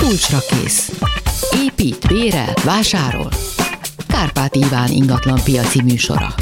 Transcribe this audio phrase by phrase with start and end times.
[0.00, 0.92] Kulcsra kész.
[1.64, 3.28] Épít, bérel, vásárol.
[4.06, 6.34] Kárpát Iván ingatlan piaci műsora.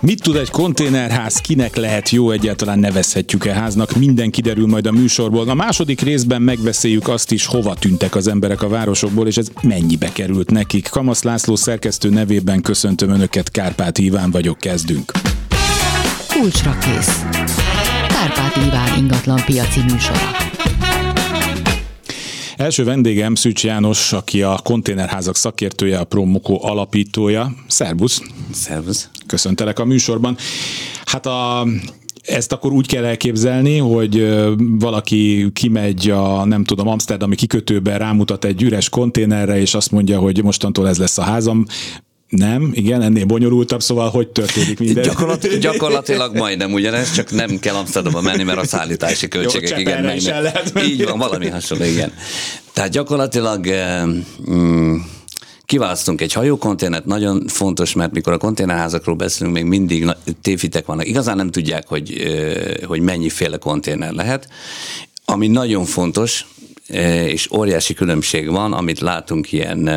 [0.00, 5.48] Mit tud egy konténerház, kinek lehet jó, egyáltalán nevezhetjük-e háznak, minden kiderül majd a műsorból.
[5.48, 10.12] A második részben megbeszéljük azt is, hova tűntek az emberek a városokból, és ez mennyibe
[10.12, 10.88] került nekik.
[10.88, 15.12] Kamasz László szerkesztő nevében köszöntöm Önöket, Kárpát Iván vagyok, kezdünk.
[16.28, 17.22] Kulcsra kész.
[18.08, 20.42] Kárpát Iván ingatlan piaci műsora.
[22.62, 27.54] Első vendégem Szűcs János, aki a konténerházak szakértője, a Promoko alapítója.
[27.66, 28.22] Szervusz!
[28.50, 29.08] Szervusz!
[29.26, 30.36] Köszöntelek a műsorban.
[31.04, 31.66] Hát a,
[32.22, 38.62] ezt akkor úgy kell elképzelni, hogy valaki kimegy a, nem tudom, Amsterdami kikötőben, rámutat egy
[38.62, 41.66] üres konténerre, és azt mondja, hogy mostantól ez lesz a házam.
[42.36, 45.02] Nem, igen, ennél bonyolultabb, szóval hogy történik minden?
[45.02, 50.04] Gyakorlat, gyakorlatilag majdnem ugyanez, csak nem kell Amsterdamba menni, mert a szállítási költségek Jó, igen
[50.04, 50.22] meg.
[50.22, 50.86] Lehet menni.
[50.86, 52.12] Így van, valami hasonló, igen.
[52.72, 53.66] Tehát gyakorlatilag
[54.50, 54.96] mm,
[55.64, 60.06] kiválasztunk egy hajókonténert, nagyon fontos, mert mikor a konténerházakról beszélünk, még mindig
[60.42, 61.06] tévitek vannak.
[61.06, 62.22] Igazán nem tudják, hogy,
[62.86, 64.48] hogy mennyiféle konténer lehet.
[65.24, 66.46] Ami nagyon fontos,
[67.26, 69.90] és óriási különbség van, amit látunk ilyen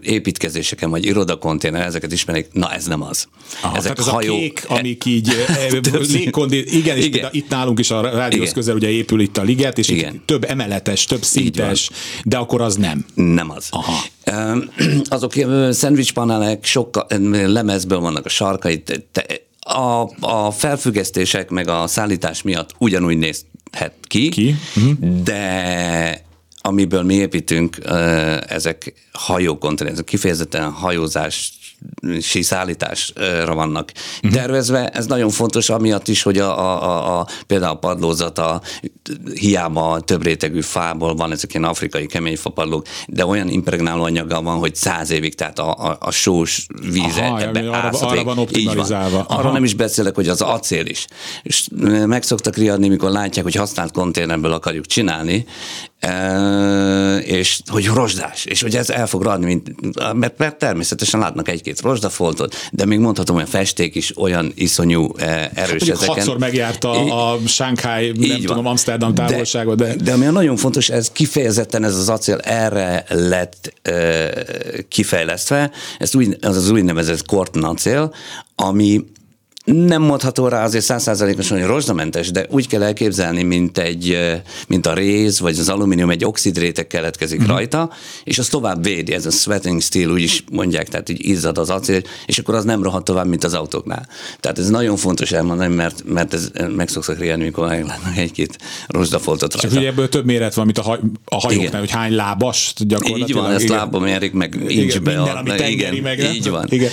[0.00, 3.28] építkezéseken, vagy irodakonténer, ezeket ismerik, na ez nem az.
[3.62, 5.36] Aha, ezek tehát ez a kék, amik így
[6.12, 7.28] légkondi, igen, és igen.
[7.32, 10.22] itt nálunk is a rádióhoz közel ugye épül itt a liget, és igen.
[10.24, 11.90] több emeletes, több szintes,
[12.24, 13.04] de akkor az nem.
[13.14, 13.68] Nem az.
[13.70, 14.04] Aha.
[15.08, 15.32] Azok
[15.70, 17.06] szendvicspanelek, sok
[17.46, 18.82] lemezből vannak a sarkai,
[19.60, 23.16] a, a felfüggesztések meg a szállítás miatt ugyanúgy
[23.74, 24.54] nézhet ki, ki?
[24.76, 25.22] Uh-huh.
[25.22, 26.22] de
[26.60, 27.78] amiből mi építünk,
[28.48, 31.52] ezek hajókonténerek, kifejezetten hajózás
[32.20, 34.32] szállításra vannak uh-huh.
[34.32, 34.88] tervezve.
[34.88, 38.60] Ez nagyon fontos, amiatt is, hogy a, a, a, például a padlózata
[39.34, 44.58] hiába több rétegű fából van, ezek ilyen afrikai kemény fapadlók, de olyan impregnáló anyaga van,
[44.58, 49.24] hogy száz évig, tehát a, a, a sós víze Aha, ebbe arra, arra van optimalizálva.
[49.28, 51.06] Arra nem is beszélek, hogy az acél is.
[51.42, 51.68] És
[52.06, 55.46] meg szoktak riadni, mikor látják, hogy használt konténerből akarjuk csinálni,
[57.24, 59.72] és hogy rozsdás, és hogy ez el fog radni, mint,
[60.14, 65.08] mert, mert természetesen látnak egy-két rozsdafoltot, de még mondhatom, hogy a festék is olyan iszonyú
[65.16, 66.14] erős Mondjuk ezeken.
[66.14, 66.90] Hatszor megjárta
[67.30, 68.40] a Shanghai, nem van.
[68.40, 70.02] tudom, Amsterdam távolságot, de, de...
[70.02, 74.32] De ami nagyon fontos, ez kifejezetten ez az acél erre lett e,
[74.88, 78.14] kifejlesztve, ez úgy, az az úgynevezett Korten acél,
[78.54, 79.04] ami
[79.64, 84.18] nem mondható rá azért százszázalékosan, hogy rozsdamentes, de úgy kell elképzelni, mint, egy,
[84.68, 87.46] mint a réz, vagy az alumínium egy oxidréteg keletkezik mm.
[87.46, 87.90] rajta,
[88.24, 91.70] és az tovább védi, ez a sweating steel, úgy is mondják, tehát így izzad az
[91.70, 94.06] acél, és akkor az nem rohadt tovább, mint az autóknál.
[94.40, 99.52] Tehát ez nagyon fontos elmondani, mert, mert ez meg szoktak riadni, mikor meglátnak egy-két rozsdafoltot
[99.52, 99.68] rajta.
[99.68, 101.80] Csak ugye ebből több méret van, mint a, haj, a hajóknál, igen.
[101.80, 103.28] hogy hány lábas gyakorlatilag.
[103.28, 105.10] Így van, ezt lábba mérik, meg incsbe.
[105.10, 106.66] Igen, minden, ami igen, meg, így van.
[106.68, 106.90] Igen.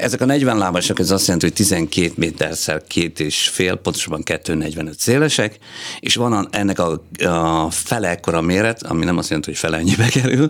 [0.00, 4.98] Ezek a 40 lábasok, ez azt jelenti, hogy 12 méterszer két és fél, pontosabban 2,45
[4.98, 5.58] szélesek,
[6.00, 9.76] és van a, ennek a, a fele ekkora méret, ami nem azt jelenti, hogy fele
[9.76, 10.48] ennyibe kerül,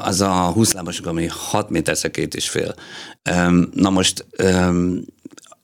[0.00, 2.74] az a 20 lábasok, ami 6 méterszer két és fél.
[3.74, 4.26] Na most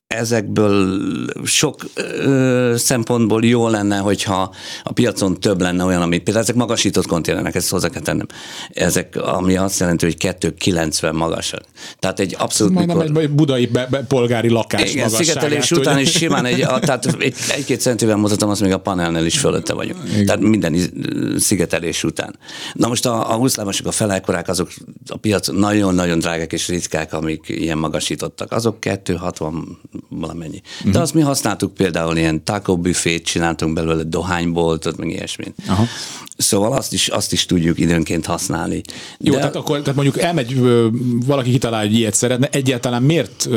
[0.08, 1.00] ezekből
[1.44, 7.06] sok ö, szempontból jó lenne, hogyha a piacon több lenne olyan, amit például ezek magasított
[7.06, 8.26] konténerek, ezt hozzá kell tennem.
[8.68, 11.60] Ezek, ami azt jelenti, hogy 290 magasak.
[11.98, 12.74] Tehát egy abszolút...
[12.74, 13.22] Majdnem mikor...
[13.22, 17.34] egy budai be, be, polgári lakás Igen, szigetelés után is simán egy, a, tehát egy,
[17.48, 20.00] egy-két centivel mutatom, azt még a panelnél is fölötte vagyunk.
[20.12, 20.26] Igen.
[20.26, 20.76] Tehát minden
[21.38, 22.38] szigetelés után.
[22.72, 24.70] Na most a, a 20 lábasok, a felelkorák, azok
[25.06, 28.52] a piac nagyon-nagyon drágák és ritkák, amik ilyen magasítottak.
[28.52, 30.62] Azok 260 valamennyi.
[30.78, 30.92] Uh-huh.
[30.92, 35.54] De azt mi használtuk például ilyen taco büfét, csináltunk belőle dohányboltot, meg ilyesmit.
[35.66, 35.84] Aha.
[36.36, 38.80] Szóval azt is, azt is tudjuk időnként használni.
[39.18, 39.38] Jó, De...
[39.38, 40.60] tehát akkor tehát mondjuk elmegy
[41.26, 43.48] valaki hitalál, hogy ilyet szeretne, egyáltalán miért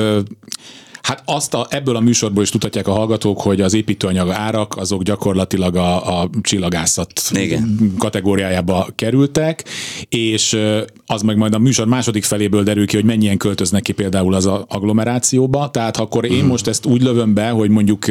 [1.01, 5.03] Hát azt a, ebből a műsorból is tudhatják a hallgatók, hogy az építőanyag árak azok
[5.03, 7.93] gyakorlatilag a, a csillagászat Igen.
[7.97, 9.65] kategóriájába kerültek,
[10.09, 10.57] és
[11.05, 14.45] az meg majd a műsor második feléből derül ki, hogy mennyien költöznek ki például az
[14.45, 15.69] a agglomerációba.
[15.69, 18.05] Tehát akkor én most ezt úgy lövöm be, hogy mondjuk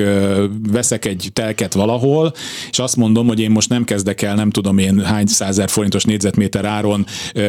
[0.70, 2.32] veszek egy telket valahol,
[2.70, 6.04] és azt mondom, hogy én most nem kezdek el, nem tudom én hány százer forintos
[6.04, 7.06] négyzetméter áron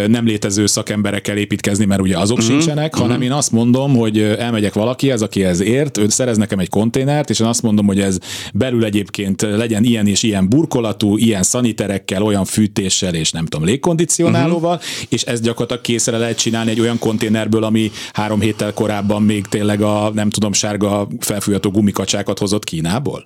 [0.07, 2.51] nem létező szakemberekkel építkezni, mert ugye azok uh-huh.
[2.51, 6.69] sincsenek, hanem én azt mondom, hogy elmegyek valakihez, aki ez ért, ő szerez nekem egy
[6.69, 8.17] konténert, és én azt mondom, hogy ez
[8.53, 14.75] belül egyébként legyen ilyen és ilyen burkolatú, ilyen szaniterekkel, olyan fűtéssel és nem tudom, légkondicionálóval,
[14.75, 15.05] uh-huh.
[15.09, 19.81] és ez gyakorlatilag készre lehet csinálni egy olyan konténerből, ami három héttel korábban még tényleg
[19.81, 23.25] a nem tudom, sárga felfújható gumikacsákat hozott Kínából?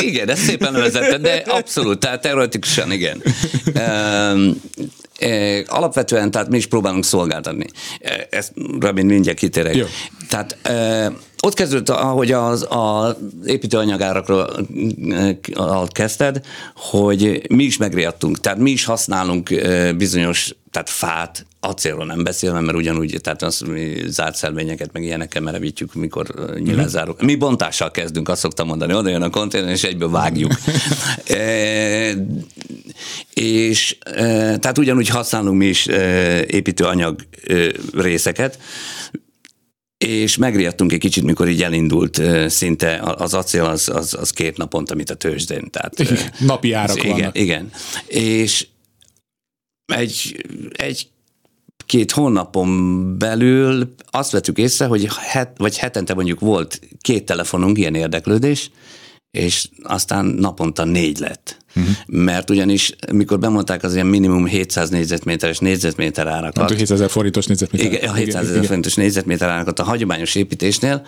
[0.00, 3.22] Igen, ez szépen vezetett, de abszolút, tehát teoretikusan igen.
[5.66, 7.66] Alapvetően, tehát mi is próbálunk szolgáltatni.
[8.30, 9.74] Ezt remélem mindjárt kitérek.
[9.76, 9.86] Jó.
[10.28, 10.58] Tehát
[11.42, 14.66] ott kezdődött, ahogy az, az építőanyagárakról
[15.88, 16.40] kezdted,
[16.74, 19.50] hogy mi is megriadtunk, tehát mi is használunk
[19.96, 25.42] bizonyos, tehát fát, acélról nem beszélve, mert ugyanúgy, tehát az, mi zárt szelvényeket, meg ilyenekkel
[25.42, 26.26] merevítjük, mikor
[26.58, 27.22] nyilázárunk.
[27.22, 30.52] Mi bontással kezdünk, azt szoktam mondani, oda jön a konténer, és egyből vágjuk.
[31.26, 32.14] e,
[33.34, 34.12] és e,
[34.58, 37.54] tehát ugyanúgy használunk mi is e, építőanyag e,
[37.92, 38.58] részeket,
[39.98, 44.94] és megriadtunk egy kicsit, mikor így elindult szinte az acél, az, az, az két naponta,
[44.94, 45.70] mint a tőzsdén.
[45.70, 46.02] Tehát,
[46.38, 47.38] Napi árak igen, vannak.
[47.38, 47.70] Igen,
[48.06, 48.66] és
[49.86, 51.08] egy, egy
[51.86, 57.94] két hónapon belül azt vettük észre, hogy het, vagy hetente mondjuk volt két telefonunk, ilyen
[57.94, 58.70] érdeklődés,
[59.36, 61.56] és aztán naponta négy lett.
[61.76, 61.92] Uh-huh.
[62.06, 66.70] Mert ugyanis, mikor bemondták az ilyen minimum 700 négyzetméteres négyzetméter árakat.
[66.70, 67.92] Hát 700 forintos négyzetméter.
[67.92, 71.06] Igen, a 700 ezer forintos négyzetméter árakat a hagyományos építésnél,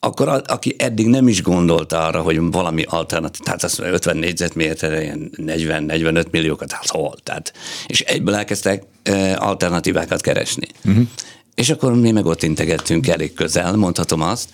[0.00, 5.02] akkor a, aki eddig nem is gondolta arra, hogy valami alternatív, tehát azt 50 négyzetméterre
[5.02, 7.16] ilyen 40-45 milliókat, hát hol?
[7.22, 7.52] Tehát,
[7.86, 8.82] és egyből elkezdtek
[9.36, 10.66] alternatívákat keresni.
[10.84, 11.06] Uh-huh.
[11.54, 14.48] És akkor mi meg ott integettünk elég közel, mondhatom azt,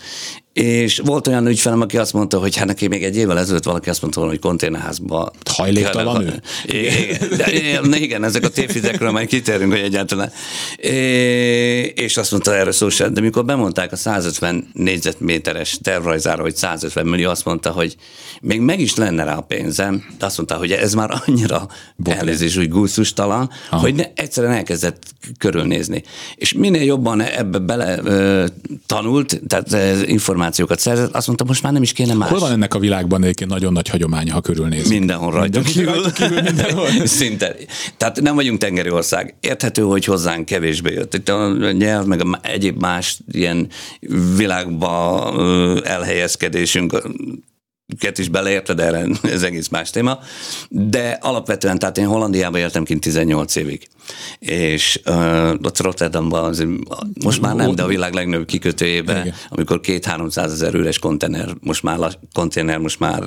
[0.61, 3.89] és volt olyan ügyfelem, aki azt mondta, hogy hát neki még egy évvel ezelőtt valaki
[3.89, 5.31] azt mondta, hogy konténerházba...
[5.51, 6.43] Hajléktalan ő?
[7.47, 10.33] Igen, igen, ezek a tévhizekről majd kitérünk, hogy egyáltalán.
[11.95, 17.07] És azt mondta erre szó sem, de mikor bemondták a 150 négyzetméteres tervrajzára, hogy 150
[17.07, 17.97] millió, azt mondta, hogy
[18.41, 21.69] még meg is lenne rá a pénzem, de azt mondta, hogy ez már annyira
[22.05, 23.81] elnézés, úgy gusztustalan, Aha.
[23.81, 25.03] hogy ne, egyszerűen elkezdett
[25.39, 26.03] körülnézni.
[26.35, 28.47] És minél jobban ebbe bele ö,
[28.87, 32.29] tanult, tehát információ információkat szerzett, azt mondta, most már nem is kéne más.
[32.29, 34.89] Hol van ennek a világban egyébként nagyon nagy hagyománya, ha körülnéz?
[34.89, 36.13] Mindenhol rajtunk kívül.
[36.13, 36.89] Kívül mindenhol.
[37.07, 37.57] Szinte.
[37.97, 39.35] Tehát nem vagyunk tengeri ország.
[39.41, 41.15] Érthető, hogy hozzánk kevésbé jött.
[41.15, 43.69] Itt a nyelv, meg a egyéb más ilyen
[44.37, 47.03] világba elhelyezkedésünk
[47.99, 50.19] ket is beleértve, de erre ez egész más téma.
[50.69, 53.89] De alapvetően, tehát én Hollandiába éltem kint 18 évig.
[54.39, 56.67] És uh, ott Rotterdamban, az,
[57.25, 59.35] most már nem, de a világ legnagyobb kikötőjében, Igen.
[59.49, 63.23] amikor két-háromszáz ezer üres konténer, most már konténer, most már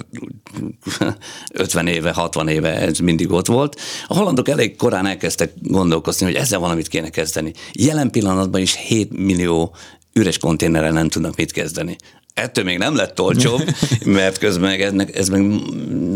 [1.54, 3.80] 50 éve, 60 éve ez mindig ott volt.
[4.08, 7.54] A hollandok elég korán elkezdtek gondolkozni, hogy ezzel valamit kéne kezdeni.
[7.72, 9.76] Jelen pillanatban is 7 millió
[10.14, 11.96] üres konténerrel nem tudnak mit kezdeni.
[12.34, 13.62] Ettől még nem lett olcsóbb,
[14.06, 15.42] mert közben meg ennek, ez meg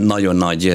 [0.06, 0.74] nagyon nagy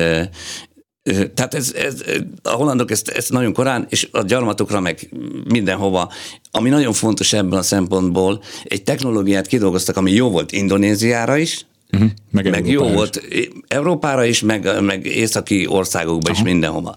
[1.35, 2.03] tehát ez, ez,
[2.43, 5.09] a hollandok ezt, ezt nagyon korán, és a gyarmatokra meg
[5.45, 6.13] mindenhova,
[6.51, 12.11] ami nagyon fontos ebben a szempontból, egy technológiát kidolgoztak, ami jó volt Indonéziára is, Uh-huh.
[12.31, 12.95] Meg, meg jó is.
[12.95, 13.23] volt
[13.69, 16.97] Európára is, meg, meg északi országokban is mindenhova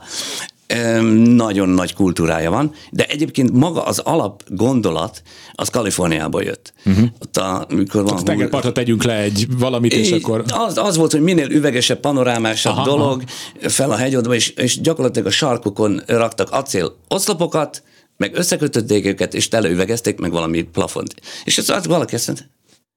[1.14, 5.22] nagyon nagy kultúrája van, de egyébként maga az alap gondolat
[5.54, 6.74] az Kaliforniából jött.
[6.86, 7.08] Uh-huh.
[7.20, 10.44] Ott a, mikor van, tengerpartra tegyünk le egy valamit, és akkor...
[10.48, 13.24] Az, az volt, hogy minél üvegesebb, panorámásabb aha, dolog
[13.60, 13.70] aha.
[13.70, 17.84] fel a hegyodba, és, és gyakorlatilag a sarkokon raktak acél oszlopokat,
[18.18, 21.16] meg összekötötték őket, és teleüvegezték meg valami plafont.
[21.44, 22.46] És ez az valaki azt mondta,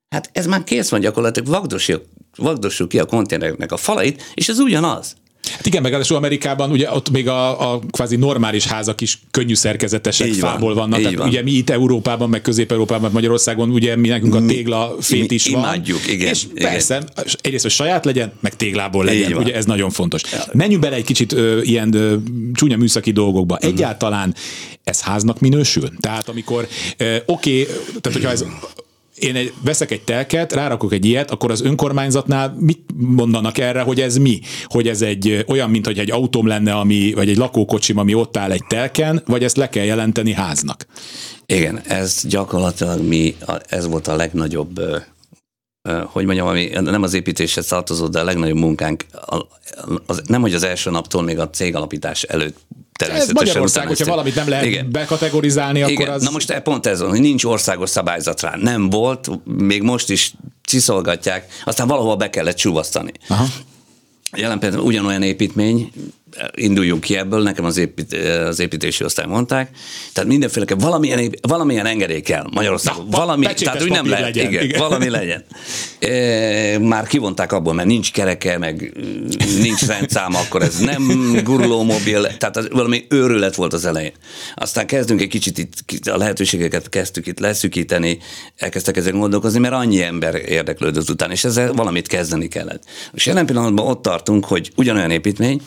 [0.09, 2.03] hát ez már kész van gyakorlatilag, vagdossuk,
[2.37, 5.17] vagdossuk ki a konténereknek a falait, és ez ugyanaz.
[5.51, 10.27] Hát igen, meg Amerikában ugye ott még a, a kvázi normális házak is könnyű szerkezetesek,
[10.27, 11.01] így fából van, vannak.
[11.01, 11.29] Tehát van.
[11.29, 15.53] ugye mi itt Európában, meg Közép-Európában, Magyarországon ugye mi nekünk a tégla fét is mi
[15.53, 15.63] van.
[15.63, 16.29] Imádjuk, igen.
[16.29, 16.71] És igen.
[16.71, 17.03] persze,
[17.41, 19.33] egyrészt, hogy saját legyen, meg téglából legyen.
[19.33, 20.23] Ugye ez nagyon fontos.
[20.53, 22.17] Menjünk bele egy kicsit ö, ilyen ö,
[22.53, 23.55] csúnya műszaki dolgokba.
[23.55, 23.71] Uh-huh.
[23.71, 24.35] Egyáltalán
[24.85, 25.91] ez háznak minősül?
[26.01, 26.69] Tehát amikor,
[27.27, 27.67] oké, okay,
[28.01, 28.45] tehát hogyha ez
[29.21, 34.01] én egy, veszek egy telket, rárakok egy ilyet, akkor az önkormányzatnál mit mondanak erre, hogy
[34.01, 34.41] ez mi?
[34.65, 38.37] Hogy ez egy olyan, mint hogy egy autóm lenne, ami, vagy egy lakókocsim, ami ott
[38.37, 40.87] áll egy telken, vagy ezt le kell jelenteni háznak?
[41.47, 43.37] Igen, ez gyakorlatilag mi,
[43.69, 44.81] ez volt a legnagyobb
[46.07, 49.05] hogy mondjam, ami nem az építéshez tartozott, de a legnagyobb munkánk,
[50.07, 52.23] az, nem hogy az első naptól, még a cég alapítás
[53.03, 54.91] előtt ez Magyarország, hogyha valamit nem lehet Igen.
[54.91, 55.91] bekategorizálni, Igen.
[55.91, 56.23] akkor az...
[56.23, 58.57] Na most e pont ez van, hogy nincs országos szabályzat rá.
[58.57, 63.13] Nem volt, még most is csiszolgatják, aztán valahol be kellett csúvasztani.
[63.29, 63.47] Aha.
[64.37, 65.93] Jelen például ugyanolyan építmény,
[66.55, 68.13] induljunk ki ebből, nekem az, épít,
[68.49, 69.71] az építési osztály mondták.
[70.13, 73.07] Tehát mindenféle, valamilyen, valamilyen engedély kell Magyarországon.
[73.11, 74.79] Na, valami, tehát úgy nem lehet, legyen, igen, igen.
[74.79, 75.45] valami legyen.
[75.99, 78.97] E, már kivonták abból, mert nincs kereke, meg
[79.61, 84.13] nincs rendszám, akkor ez nem guruló mobil, tehát az, valami őrület volt az elején.
[84.55, 88.19] Aztán kezdünk egy kicsit itt, a lehetőségeket kezdtük itt leszűkíteni,
[88.57, 92.83] elkezdtek ezen gondolkozni, mert annyi ember érdeklődött után, és ezzel valamit kezdeni kellett.
[93.13, 95.61] És jelen pillanatban ott tartunk, hogy ugyanolyan építmény,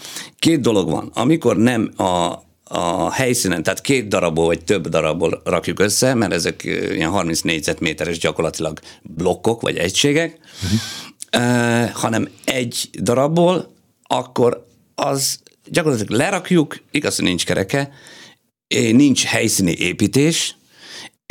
[0.51, 1.11] két dolog van.
[1.13, 6.63] Amikor nem a, a helyszínen, tehát két darabból vagy több darabból rakjuk össze, mert ezek
[6.63, 11.51] ilyen 30 négyzetméteres gyakorlatilag blokkok vagy egységek, uh-huh.
[11.83, 14.65] uh, hanem egy darabból, akkor
[14.95, 17.91] az gyakorlatilag lerakjuk, igaz, hogy nincs kereke,
[18.91, 20.55] nincs helyszíni építés,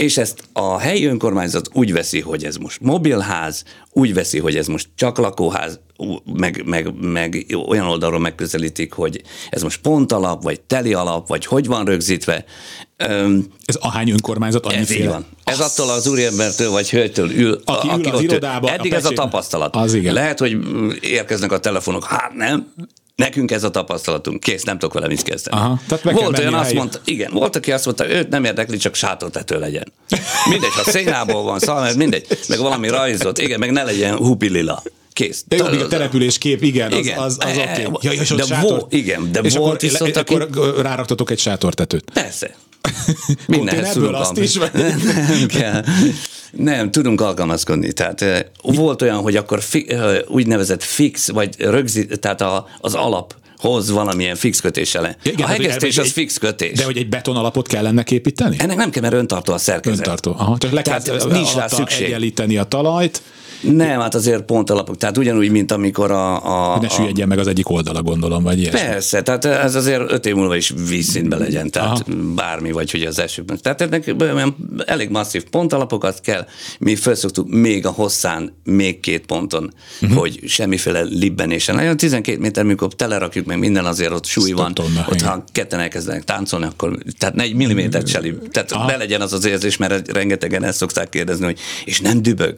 [0.00, 4.66] és ezt a helyi önkormányzat úgy veszi, hogy ez most mobilház, úgy veszi, hogy ez
[4.66, 5.80] most csak lakóház,
[6.24, 11.46] meg, meg, meg olyan oldalról megközelítik, hogy ez most pont alap, vagy teli alap, vagy
[11.46, 12.44] hogy van rögzítve.
[13.64, 15.26] Ez ahány önkormányzat annyi Ez így van.
[15.44, 18.70] Ez attól az úriembertől vagy hölgytől ül, aki, aki ül az irodába.
[18.70, 19.76] Eddig a ez a tapasztalat.
[19.76, 20.14] Az igen.
[20.14, 20.56] Lehet, hogy
[21.00, 22.72] érkeznek a telefonok, hát nem,
[23.20, 25.56] Nekünk ez a tapasztalatunk, kész, nem tudok vele mit kezdeni.
[25.56, 28.94] Aha, tehát volt olyan azt mondta, igen, volt, aki azt mondta, őt nem érdekli, csak
[28.94, 29.92] sátortető legyen.
[30.48, 34.82] Mindegy, ha szénából van, szóval mindegy, meg valami rajzot, igen, meg ne legyen hupilila.
[35.12, 35.44] Kész.
[35.48, 37.18] De jó, a település kép, igen, igen.
[37.18, 37.84] az, az, az oké.
[37.84, 38.14] Okay.
[38.14, 38.78] Ja, és de sátor...
[38.78, 40.34] vo- igen, de és volt akkor, viszont, aki...
[40.34, 42.10] akkor ráraktatok egy sátortetőt.
[42.12, 42.56] Persze.
[43.46, 44.72] Mindenhez tudunk azt is, vagy?
[45.28, 45.84] nem kell.
[46.50, 47.92] Nem, tudunk alkalmazkodni.
[47.92, 49.86] Tehát volt olyan, hogy akkor fi,
[50.28, 54.60] úgynevezett fix, vagy rögzít, tehát a, az alap hoz valamilyen fix.
[54.62, 56.78] Ja, igen, a hát, hegesztés az egy, fix kötés.
[56.78, 58.56] De hogy egy beton alapot kell ennek építeni?
[58.58, 59.98] Ennek nem kell, mert öntartó a szerkezet.
[59.98, 60.34] Öntartó.
[60.38, 62.06] Aha, csak le kell Tehát nincs rá szükség.
[62.06, 63.22] egyenlíteni a talajt.
[63.60, 64.96] Nem, hát azért pont alapok.
[64.96, 66.74] Tehát ugyanúgy, mint amikor a...
[66.74, 68.78] a ne süllyedjen meg az egyik oldala, gondolom, vagy ilyesmi.
[68.78, 72.32] Persze, tehát ez azért öt év múlva is vízszintben legyen, tehát Aha.
[72.34, 73.58] bármi, vagy hogy az esőben.
[73.62, 74.14] Tehát ennek
[74.86, 76.46] elég masszív pontalapokat kell.
[76.78, 80.18] Mi felszoktuk még a hosszán, még két ponton, uh-huh.
[80.18, 81.74] hogy semmiféle libbenésen.
[81.74, 84.74] Nagyon 12 méter, mikor telerakjuk meg minden, azért ott súly van.
[84.74, 88.48] Tonna, ott, ha ketten elkezdenek táncolni, akkor tehát egy millimétert se lib.
[88.48, 88.86] Tehát Aha.
[88.86, 92.56] be legyen az az érzés, mert rengetegen ezt szokták kérdezni, hogy és nem dübög.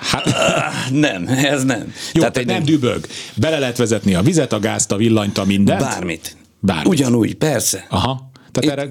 [0.00, 0.34] Hát,
[0.90, 1.92] nem, ez nem.
[2.12, 3.06] Jó, tehát egy nem dübög.
[3.36, 5.80] Bele lehet vezetni a vizet, a gázt, a villanyt, a mindent?
[5.80, 6.36] Bármit.
[6.60, 6.86] Bármit.
[6.86, 7.86] Ugyanúgy, persze.
[7.88, 8.32] Aha.
[8.54, 8.90] Tehát erre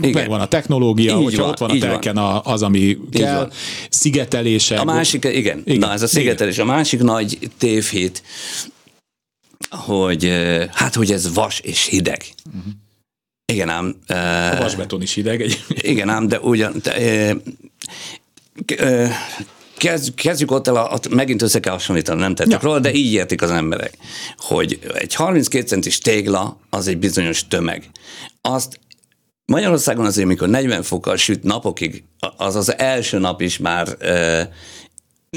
[0.00, 0.12] igen.
[0.12, 2.40] megvan a technológia, így hogyha van, ott van a telken van.
[2.44, 3.50] az, ami így kell, van.
[3.88, 4.78] szigetelése.
[4.78, 5.78] A másik, igen, igen.
[5.78, 6.54] na ez a szigetelés.
[6.54, 6.68] Igen.
[6.68, 8.22] A másik nagy tévhit,
[9.70, 10.32] hogy
[10.72, 12.24] hát, hogy ez vas és hideg.
[12.46, 12.72] Uh-huh.
[13.52, 13.96] Igen ám.
[14.06, 15.82] A vasbeton is hideg egyébként.
[15.82, 17.36] Igen ám, de ugyan, de, e,
[18.76, 19.10] e,
[19.76, 22.58] kezd, kezdjük ott el, a, megint össze kell hasonlítani, nem tettük ja.
[22.62, 23.96] róla, de így értik az emberek,
[24.36, 27.90] hogy egy 32 centis tégla az egy bizonyos tömeg.
[28.40, 28.80] Azt
[29.44, 32.04] Magyarországon azért, mikor 40 fokkal süt napokig,
[32.36, 34.48] az az első nap is már e,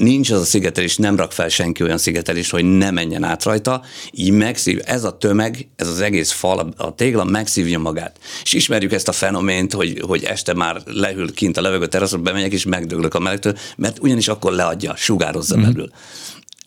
[0.02, 3.84] nincs az a szigetelés, nem rak fel senki olyan szigetelést, hogy ne menjen át rajta,
[4.12, 8.20] így megszív, ez a tömeg, ez az egész fal, a tégla megszívja magát.
[8.44, 12.52] És ismerjük ezt a fenomént, hogy, hogy este már leül kint a levegő teraszon, bemegyek
[12.52, 15.72] és megdöglök a melegtől, mert ugyanis akkor leadja, sugározza mm-hmm.
[15.72, 15.90] belül.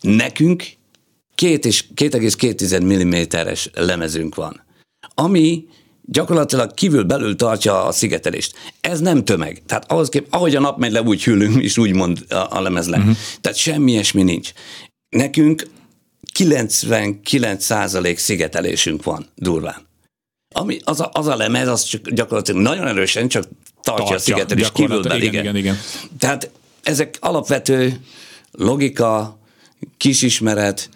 [0.01, 0.63] Nekünk
[1.37, 4.63] 2,2 mm-es lemezünk van,
[5.13, 5.65] ami
[6.11, 8.55] gyakorlatilag kívül belül tartja a szigetelést.
[8.81, 9.61] Ez nem tömeg.
[9.65, 12.61] Tehát ahhoz kép, ahogy a nap megy le, úgy hűlünk, és úgy mond a, a
[12.61, 12.97] lemez le.
[12.97, 13.15] Uh-huh.
[13.41, 14.51] Tehát semmi ilyesmi nincs.
[15.09, 15.67] Nekünk
[16.39, 19.87] 99% szigetelésünk van durván.
[20.55, 24.19] Ami, az, a, az a lemez, az csak gyakorlatilag nagyon erősen csak tartja, tartja a
[24.19, 25.77] szigetelést kívül igen, igen, igen, igen.
[26.19, 26.51] Tehát
[26.83, 27.99] ezek alapvető
[28.51, 29.39] logika,
[29.97, 30.89] kisismeret,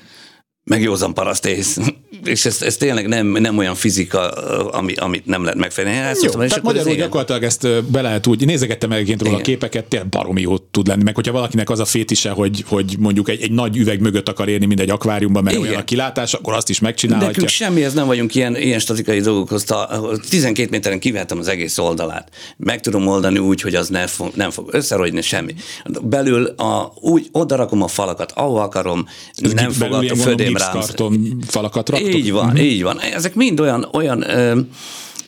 [0.64, 1.78] meg józan parasztész.
[2.24, 4.30] És ez, ez tényleg nem, nem olyan fizika,
[4.72, 6.00] ami, amit nem lehet megfelelni.
[6.00, 9.86] Ezt jó, mondtam, tehát magyarul gyakorlatilag ezt be lehet úgy, nézegettem egyébként róla a képeket,
[9.86, 13.42] tényleg baromi jó tud lenni, meg hogyha valakinek az a fétise, hogy, hogy mondjuk egy,
[13.42, 15.68] egy nagy üveg mögött akar érni, mint egy akváriumban, mert Igen.
[15.68, 17.32] olyan a kilátás, akkor azt is megcsinálhatja.
[17.32, 19.66] Nekünk semmihez nem vagyunk ilyen, ilyen statikai dolgokhoz.
[20.30, 22.30] 12 méteren kivehetem az egész oldalát.
[22.58, 25.54] Meg tudom oldani úgy, hogy az ne fog, nem fog összerogyni semmi.
[26.02, 31.44] Belül a, úgy oda rakom a falakat, ahol akarom, Ez nem fog a födém karton
[31.48, 32.13] falakat raktok?
[32.14, 32.66] Így van, uh-huh.
[32.66, 33.00] így van.
[33.00, 34.60] Ezek mind olyan, olyan ö,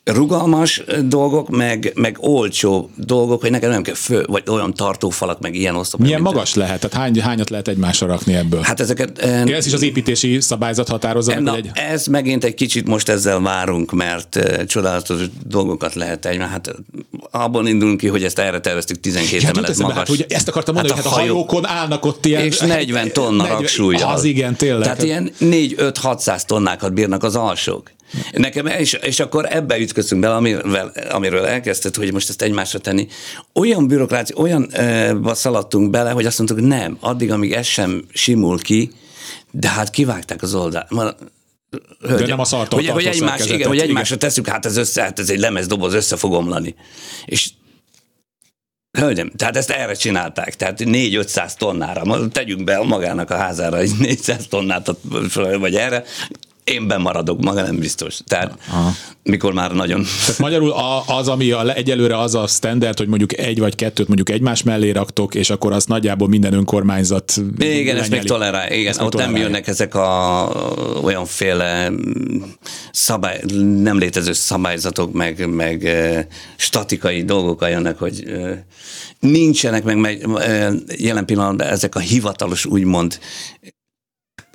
[0.06, 5.56] rugalmas dolgok, meg, meg olcsó dolgok, hogy nekem nem kell fő, vagy olyan tartófalak, meg
[5.56, 6.00] ilyen osztop.
[6.00, 6.60] Milyen magas te.
[6.60, 6.80] lehet?
[6.80, 8.62] Tehát hány, hányat lehet egymásra rakni ebből?
[8.62, 9.20] Hát ezeket...
[9.46, 11.72] Ja, ez is az építési szabályzat határozza na, egy...
[11.74, 16.76] Ez megint egy kicsit most ezzel várunk, mert uh, csodálatos dolgokat lehet egy, hát
[17.32, 19.96] abban indulunk ki, hogy ezt erre terveztük 12 ja, emelet magas.
[19.96, 22.44] Hát, hogy ezt akartam mondani, hát hogy hát a hajókon állnak ott ilyen...
[22.44, 24.14] És 40 tonna 40, raksúlyjal.
[24.14, 24.84] Az igen, tényleg.
[24.84, 27.92] Tehát ilyen 4-5-600 tonnákat bírnak az alsók.
[28.32, 33.08] Nekem, és, és akkor ebbe ütköztünk bele, amiről, amiről elkezdted, hogy most ezt egymásra tenni.
[33.54, 38.60] Olyan bürokrácia, olyan uh, szaladtunk bele, hogy azt mondtuk, nem, addig, amíg ez sem simul
[38.60, 38.92] ki,
[39.52, 40.88] de hát kivágták az oldalt.
[42.00, 45.02] Hölgy, de nem a szartól hogy, hogy, egymás, igen, hogy egymásra tesszük, hát ez, össze,
[45.02, 46.76] hát ez egy lemezdoboz, össze fog omlani.
[47.26, 47.50] És
[48.96, 54.48] Hölgyem, tehát ezt erre csinálták, tehát 4-500 tonnára, tegyünk be magának a házára egy 400
[54.50, 54.92] tonnát,
[55.60, 56.04] vagy erre,
[56.66, 58.20] én bemaradok, maga nem biztos.
[58.26, 58.92] Tehát Aha.
[59.24, 60.06] mikor már nagyon...
[60.20, 60.74] Tehát magyarul
[61.08, 64.90] az, ami a, egyelőre az a standard, hogy mondjuk egy vagy kettőt mondjuk egymás mellé
[64.90, 68.00] raktok, és akkor azt nagyjából minden önkormányzat Igen, lenyeli.
[68.00, 68.72] ezt még tolerál.
[68.72, 70.50] Igen, ezt ott nem jönnek ezek a
[71.04, 71.92] olyanféle
[72.92, 73.42] szabály,
[73.82, 75.90] nem létező szabályzatok, meg, meg
[76.56, 78.24] statikai dolgok jönnek, hogy
[79.20, 80.28] nincsenek meg, meg
[80.98, 83.20] jelen pillanatban ezek a hivatalos úgymond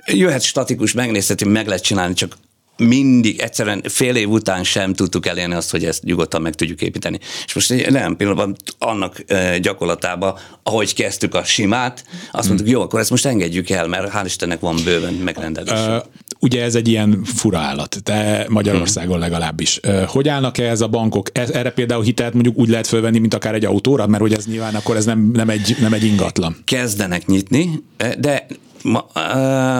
[0.06, 2.36] jöhet statikus, megnézheti, meg lehet csinálni, csak
[2.80, 7.18] mindig, egyszerűen fél év után sem tudtuk elérni azt, hogy ezt nyugodtan meg tudjuk építeni.
[7.46, 9.24] És most egy nem pillanatban annak
[9.60, 14.22] gyakorlatába, ahogy kezdtük a simát, azt mondtuk, jó, akkor ezt most engedjük el, mert hál'
[14.24, 15.86] Istennek van bőven megrendelés.
[15.86, 15.96] Uh,
[16.40, 19.20] ugye ez egy ilyen fura állat, de Magyarországon hmm.
[19.20, 19.80] legalábbis.
[20.06, 21.28] Hogy állnak -e ez a bankok?
[21.32, 24.74] Erre például hitelt mondjuk úgy lehet fölvenni, mint akár egy autóra, mert hogy ez nyilván
[24.74, 26.56] akkor ez nem, nem, egy, nem egy ingatlan.
[26.64, 27.82] Kezdenek nyitni,
[28.18, 28.46] de
[28.82, 28.98] Ma,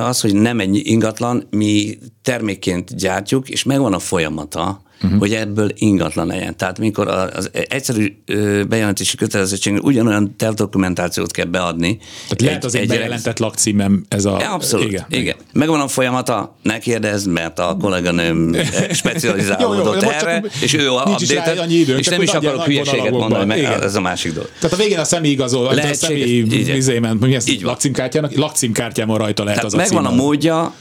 [0.07, 5.19] az, hogy nem egy ingatlan, mi termékként gyártjuk, és megvan a folyamata, uh-huh.
[5.19, 6.57] hogy ebből ingatlan legyen.
[6.57, 8.23] Tehát mikor az egyszerű
[8.69, 11.99] bejelentési kötelezettség ugyanolyan tervdokumentációt kell beadni.
[12.23, 14.53] Tehát lehet az egy bejelentett lakcímem ez a...
[14.53, 15.05] Abszolút, igen.
[15.09, 15.37] igen.
[15.53, 18.57] Megvan a folyamata, ne kérdezz, mert a kolléganőm
[18.93, 24.01] specializálódott erre, és ő a update és nem is akarok hülyeséget mondani, mert ez a
[24.01, 24.51] másik dolog.
[24.61, 29.65] Tehát a végén a személy igazol, a személy vizémen, mi ez lakcímkártyának, lakcímkártyámon rajta lehet
[29.65, 30.75] az a Megvan a módja,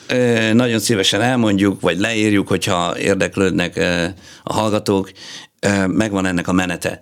[0.53, 3.77] nagyon szívesen elmondjuk, vagy leírjuk, hogyha érdeklődnek
[4.43, 5.11] a hallgatók,
[5.87, 7.01] megvan ennek a menete.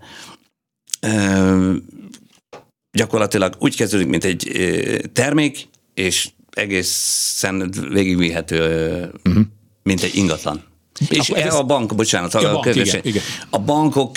[2.91, 4.51] Gyakorlatilag úgy kezdődik, mint egy
[5.13, 8.61] termék, és egészen végigvihető,
[9.25, 9.43] uh-huh.
[9.83, 10.63] mint egy ingatlan.
[11.09, 13.21] És ez a bank, bocsánat, a, bank, igen, igen.
[13.49, 14.15] a bankok,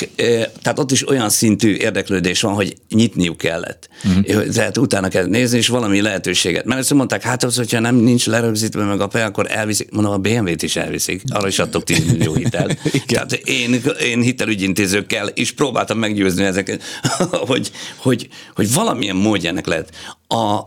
[0.62, 3.88] tehát ott is olyan szintű érdeklődés van, hogy nyitniuk kellett.
[4.04, 4.48] Uh-huh.
[4.48, 6.64] Tehát utána kell nézni, és valami lehetőséget.
[6.64, 9.90] Mert ezt mondták, hát az, hogyha nem nincs lerögzítve meg a PE, akkor elviszik.
[9.90, 11.22] Mondom, a BMW-t is elviszik.
[11.28, 12.66] Arra is adtok 10 millió hitel.
[13.06, 16.82] tehát én, én hitelügyintézőkkel is próbáltam meggyőzni ezeket,
[17.50, 19.90] hogy, hogy, hogy valamilyen módjának lehet.
[20.28, 20.60] A,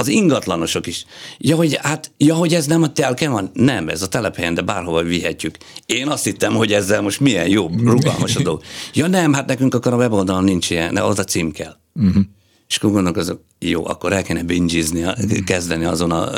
[0.00, 1.04] az ingatlanosok is.
[1.38, 3.50] Ja, hogy, hát, ja, hogy ez nem a telken van?
[3.54, 5.56] Nem, ez a telephelyen, de bárhova vihetjük.
[5.86, 8.62] Én azt hittem, hogy ezzel most milyen jobb, rugalmas a dolog.
[8.94, 11.76] Ja nem, hát nekünk akkor a weboldalon nincs ilyen, de az a cím kell.
[11.94, 12.22] Uh-huh.
[12.68, 15.04] És akkor gondolkozok, jó, akkor el kéne bingizni,
[15.44, 16.30] kezdeni azon a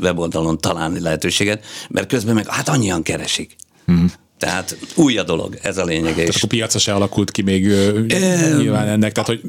[0.00, 3.56] weboldalon találni lehetőséget, mert közben meg hát annyian keresik.
[3.86, 4.10] Uh-huh.
[4.38, 6.14] Tehát új a dolog, ez a lényeg.
[6.14, 8.56] Tehát akkor piaca se alakult ki még e...
[8.56, 9.12] nyilván ennek.
[9.12, 9.40] Tehát, hogy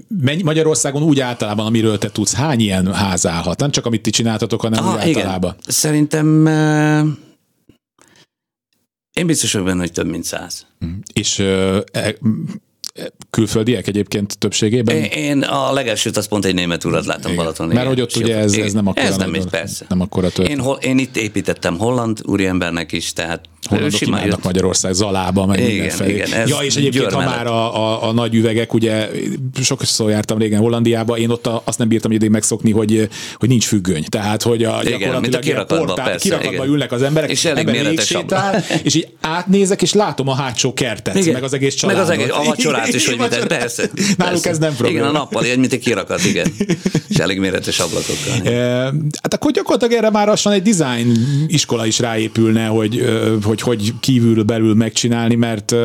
[0.43, 3.59] Magyarországon úgy általában, amiről te tudsz, hány ilyen ház állhat?
[3.59, 5.51] Nem csak amit ti csináltatok, hanem ah, úgy általában.
[5.51, 5.63] Igen.
[5.67, 7.03] Szerintem e...
[9.13, 10.65] én biztos vagyok benne, hogy több mint száz.
[10.79, 10.87] Hm.
[11.13, 12.15] És e,
[13.29, 14.95] külföldiek egyébként többségében?
[14.95, 17.67] Én, a legelsőt azt pont egy német urat láttam Balaton.
[17.67, 19.05] Mert hogy ott ugye ez, ez nem akkora.
[19.05, 19.85] Ez nem, persze.
[19.89, 25.45] Nem akkora én, hol, én itt építettem holland úriembernek is, tehát Hollandok imádnak Magyarország, Zalába,
[25.45, 26.13] meg igen, mindenfelé.
[26.13, 29.09] Igen, ez ja, és egyébként, ha már a, a, a, nagy üvegek, ugye
[29.61, 33.65] sokszor jártam régen Hollandiába, én ott a, azt nem bírtam idég megszokni, hogy, hogy nincs
[33.65, 34.03] függöny.
[34.09, 38.95] Tehát, hogy a, igen, gyakorlatilag a portál, kirakatba ülnek az emberek, és elég sétál, és
[38.95, 42.07] így átnézek, és látom a hátsó kertet, igen, meg az egész családot.
[42.07, 43.89] Meg az egész, a vacsorát is, hogy minden, persze.
[44.17, 44.99] Náluk ez nem probléma.
[44.99, 46.53] Igen, a nappali egy, mint egy kirakat, igen.
[47.09, 48.53] És elég méretes ablakokkal.
[49.21, 51.11] Hát akkor gyakorlatilag erre már lassan egy design
[51.47, 53.05] iskola is ráépülne, hogy
[53.47, 55.75] hogy, hogy kívül belül megcsinálni, mert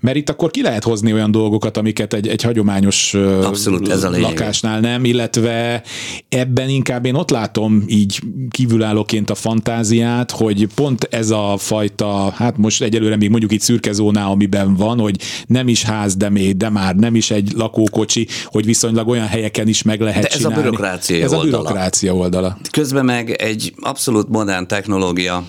[0.00, 4.10] mert itt akkor ki lehet hozni olyan dolgokat, amiket egy, egy hagyományos Abszolút, ez a
[4.10, 5.82] lakásnál nem, illetve
[6.28, 8.20] ebben inkább én ott látom így
[8.50, 13.92] kívülállóként a fantáziát, hogy pont ez a fajta, hát most egyelőre még mondjuk itt szürke
[13.92, 18.26] zóná, amiben van, hogy nem is ház, de még, de már nem is egy lakókocsi,
[18.44, 20.56] hogy viszonylag olyan helyeken is meg lehet de ez csinálni.
[20.56, 21.40] a bürokrácia ez oldala.
[21.40, 22.58] a bürokrácia oldala.
[22.70, 25.44] Közben meg egy abszolút modern technológia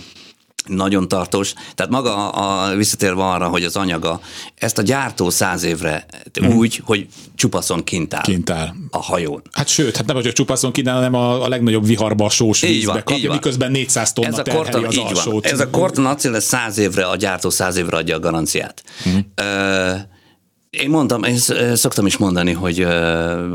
[0.66, 1.54] nagyon tartós.
[1.76, 4.22] Tehát maga a, visszatérve arra, hogy az anyaga,
[4.56, 6.06] ezt a gyártó száz évre
[6.44, 6.48] mm.
[6.48, 9.42] úgy, hogy csupaszon kint áll, kint áll a hajón.
[9.52, 12.62] Hát sőt, hát nem csak csupaszon kint áll, hanem a, a legnagyobb viharba a sós
[12.62, 13.36] így vízbe van, kapja, van.
[13.36, 15.46] miközben 400 tonna ez a korton, az alsót.
[15.46, 18.84] Ez a Korton Acél száz évre, a gyártó száz évre adja a garanciát.
[19.10, 19.18] Mm.
[19.36, 19.94] Ö,
[20.80, 21.38] Én mondtam, én
[21.76, 22.88] szoktam is mondani, hogy,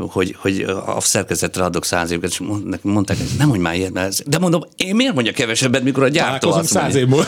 [0.09, 2.41] hogy, hogy a szerkezetre adok száz évet, és
[2.81, 6.69] mondták, nem mondj már ilyet, de mondom, én miért mondja kevesebbet, mikor a gyártó azt
[6.69, 7.25] száz év múlva.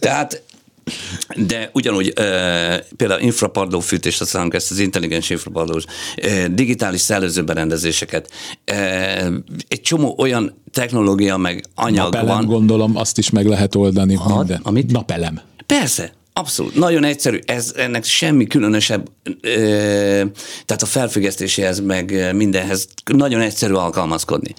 [0.00, 0.42] Tehát
[1.36, 2.22] de ugyanúgy e,
[2.96, 5.84] például infrapadló fűtés, aztán ezt az intelligens infrapadlós,
[6.16, 8.30] e, digitális szellőzőberendezéseket,
[8.64, 8.76] e,
[9.68, 12.46] egy csomó olyan technológia meg anyag Napelem, van.
[12.46, 14.14] gondolom, azt is meg lehet oldani.
[14.14, 14.60] Had, minden.
[14.62, 14.92] amit?
[14.92, 15.40] Napelem.
[15.66, 16.74] Persze, Abszolút.
[16.74, 17.38] Nagyon egyszerű.
[17.44, 19.58] Ez, ennek semmi különösebb, ö,
[20.64, 24.54] tehát a felfüggesztéséhez, meg mindenhez nagyon egyszerű alkalmazkodni.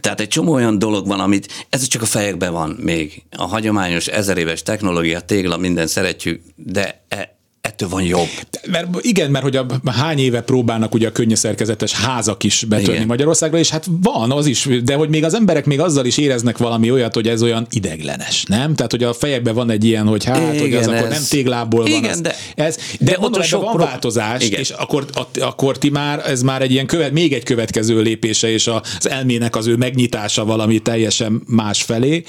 [0.00, 3.22] Tehát egy csomó olyan dolog van, amit ez csak a fejekben van még.
[3.36, 7.35] A hagyományos ezer éves technológia, tégla, minden szeretjük, de e,
[7.66, 8.28] ettől van jobb.
[8.70, 13.06] Mert igen, mert hogy a, hány éve próbálnak ugye a könnyűszerkezetes házak is betörni igen.
[13.06, 16.58] Magyarországra, és hát van az is, de hogy még az emberek még azzal is éreznek
[16.58, 18.74] valami olyat, hogy ez olyan ideglenes, nem?
[18.74, 21.22] Tehát, hogy a fejekben van egy ilyen, hogy hát, igen, hogy az ez, akkor nem
[21.28, 22.10] téglából igen, van.
[22.10, 23.84] Az, de, ez, de, de mondom, sok van pro...
[23.84, 24.60] változás, igen.
[24.60, 25.06] és akkor,
[25.40, 29.56] akkor ti már, ez már egy ilyen követ, még egy következő lépése, és az elmének
[29.56, 32.22] az ő megnyitása valami teljesen más felé.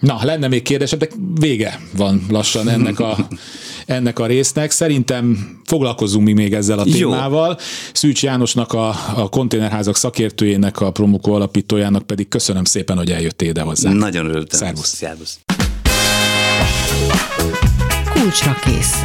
[0.00, 3.16] Na, lenne még kérdésem, de vége van lassan ennek a
[3.86, 4.70] ennek a résznek.
[4.70, 7.48] Szerintem foglalkozunk mi még ezzel a témával.
[7.48, 7.54] Jó.
[7.92, 13.60] Szűcs Jánosnak, a, a konténerházak szakértőjének, a Promokó alapítójának pedig köszönöm szépen, hogy eljöttél ide
[13.60, 13.92] hozzá.
[13.92, 14.58] Nagyon örültem.
[14.58, 14.94] Szervusz.
[14.94, 15.38] Szervusz.
[18.14, 19.04] Kulcsra kész.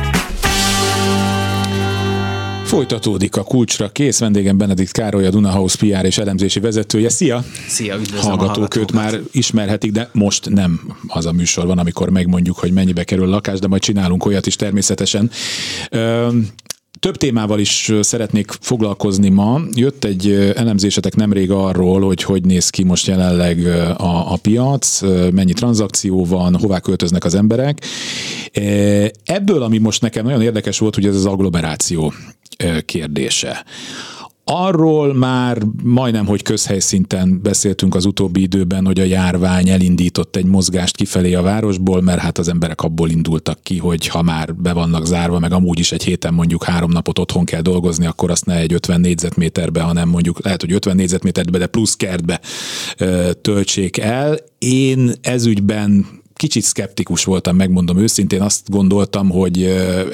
[2.73, 7.09] Folytatódik a kulcsra kész, vendégem Benedikt Károly, a Dunahouse PR és elemzési vezetője.
[7.09, 7.43] Szia!
[7.67, 12.57] Szia, üdvözlöm Hallgatók őt már ismerhetik, de most nem az a műsor van, amikor megmondjuk,
[12.57, 15.31] hogy mennyibe kerül a lakás, de majd csinálunk olyat is természetesen.
[17.03, 19.61] Több témával is szeretnék foglalkozni ma.
[19.73, 23.65] Jött egy elemzésetek nemrég arról, hogy hogy néz ki most jelenleg
[23.97, 27.85] a, a piac, mennyi tranzakció van, hová költöznek az emberek.
[29.25, 32.13] Ebből, ami most nekem nagyon érdekes volt, hogy ez az agglomeráció
[32.85, 33.65] kérdése.
[34.45, 40.95] Arról már majdnem, hogy közhelyszinten beszéltünk az utóbbi időben, hogy a járvány elindított egy mozgást
[40.95, 45.05] kifelé a városból, mert hát az emberek abból indultak ki, hogy ha már be vannak
[45.05, 48.55] zárva, meg amúgy is egy héten mondjuk három napot otthon kell dolgozni, akkor azt ne
[48.55, 52.41] egy 50 négyzetméterbe, hanem mondjuk lehet, hogy 50 négyzetméterbe, de plusz kertbe
[53.41, 54.37] töltsék el.
[54.57, 59.63] Én ezügyben kicsit szkeptikus voltam, megmondom őszintén, azt gondoltam, hogy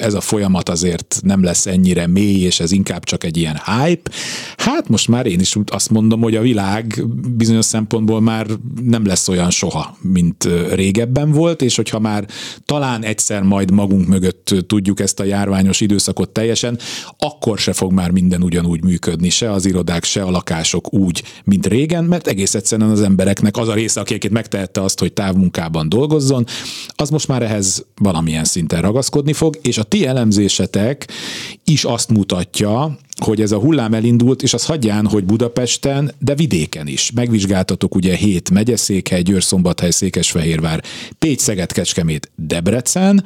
[0.00, 4.10] ez a folyamat azért nem lesz ennyire mély, és ez inkább csak egy ilyen hype.
[4.56, 7.04] Hát most már én is azt mondom, hogy a világ
[7.36, 8.46] bizonyos szempontból már
[8.82, 12.26] nem lesz olyan soha, mint régebben volt, és hogyha már
[12.64, 16.78] talán egyszer majd magunk mögött tudjuk ezt a járványos időszakot teljesen,
[17.18, 21.66] akkor se fog már minden ugyanúgy működni, se az irodák, se a lakások úgy, mint
[21.66, 26.19] régen, mert egész egyszerűen az embereknek az a része, akiket megtehette azt, hogy távmunkában dolgoz,
[26.20, 26.46] dolgozzon,
[26.94, 31.08] az most már ehhez valamilyen szinten ragaszkodni fog, és a ti elemzésetek
[31.64, 36.86] is azt mutatja, hogy ez a hullám elindult, és az hagyján, hogy Budapesten, de vidéken
[36.86, 37.10] is.
[37.10, 40.82] Megvizsgáltatok ugye hét megyeszékhely, Győr, Szombathely, Székesfehérvár,
[41.18, 43.24] Pécs, Szeged, Kecskemét, Debrecen,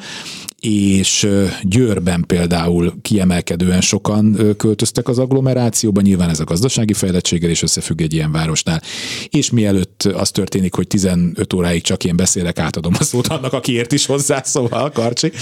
[0.65, 1.29] és
[1.63, 8.13] Győrben például kiemelkedően sokan költöztek az agglomerációba, nyilván ez a gazdasági fejlettséggel is összefügg egy
[8.13, 8.83] ilyen városnál.
[9.29, 13.73] És mielőtt az történik, hogy 15 óráig csak én beszélek, átadom a szót annak, aki
[13.73, 15.33] ért is hozzá, szóval, Karcsi.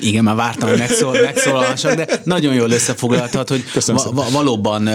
[0.00, 4.88] Igen, már vártam, hogy megszól, megszólalhassak, de nagyon jól összefoglaltad, hogy va- va- valóban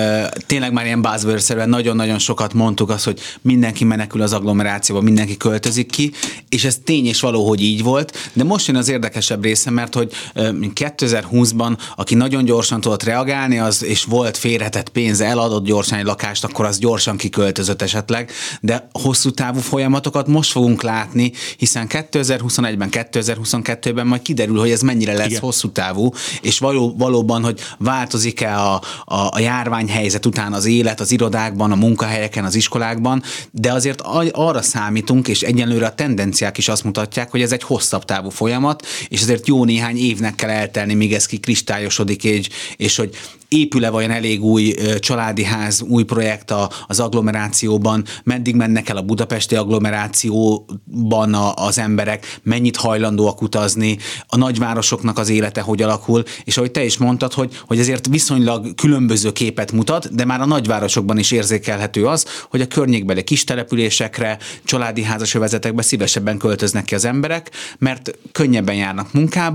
[0.45, 5.91] tényleg már ilyen buzzword nagyon-nagyon sokat mondtuk azt, hogy mindenki menekül az agglomerációba, mindenki költözik
[5.91, 6.11] ki,
[6.49, 9.93] és ez tény és való, hogy így volt, de most jön az érdekesebb része, mert
[9.93, 16.05] hogy 2020-ban, aki nagyon gyorsan tudott reagálni, az, és volt félretett pénze, eladott gyorsan egy
[16.05, 18.31] lakást, akkor az gyorsan kiköltözött esetleg,
[18.61, 25.13] de hosszú távú folyamatokat most fogunk látni, hiszen 2021-ben, 2022-ben majd kiderül, hogy ez mennyire
[25.13, 25.39] lesz Igen.
[25.39, 31.11] hosszú távú, és való, valóban, hogy változik-e a, a, a járványhelyzet után az élet az
[31.11, 36.83] irodákban, a munkahelyeken, az iskolákban, de azért arra számítunk, és egyenlőre a tendenciák is azt
[36.83, 41.13] mutatják, hogy ez egy hosszabb távú folyamat, és ezért jó néhány évnek kell eltelni, míg
[41.13, 43.17] ez kikristályosodik, és, és hogy
[43.53, 46.53] épül-e vajon elég új családi ház, új projekt
[46.87, 53.97] az agglomerációban, meddig mennek el a budapesti agglomerációban az emberek, mennyit hajlandóak utazni,
[54.27, 58.75] a nagyvárosoknak az élete hogy alakul, és ahogy te is mondtad, hogy, hogy ezért viszonylag
[58.75, 64.37] különböző képet mutat, de már a nagyvárosokban is érzékelhető az, hogy a környékbeli kis településekre,
[64.63, 69.52] családi házasövezetekbe szívesebben költöznek ki az emberek, mert könnyebben járnak munkába,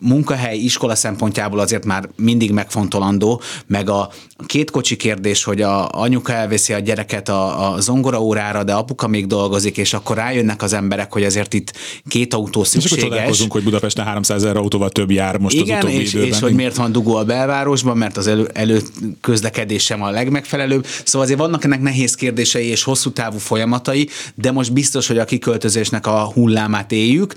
[0.00, 4.10] munkahely, iskola szempontjából azért már mindig megfontolandó, meg a
[4.46, 9.06] két kocsi kérdés, hogy a anyuka elveszi a gyereket a, a zongora órára, de apuka
[9.06, 11.72] még dolgozik, és akkor rájönnek az emberek, hogy azért itt
[12.08, 13.28] két autó szükséges.
[13.28, 16.28] És akkor hogy Budapesten 300 ezer autóval több jár most Igen, az utóbbi és, időben.
[16.28, 20.86] és hogy miért van dugó a belvárosban, mert az elő, előközlekedés sem a legmegfelelőbb.
[21.04, 25.24] Szóval azért vannak ennek nehéz kérdései és hosszú távú folyamatai, de most biztos, hogy a
[25.24, 27.34] kiköltözésnek a hullámát éljük,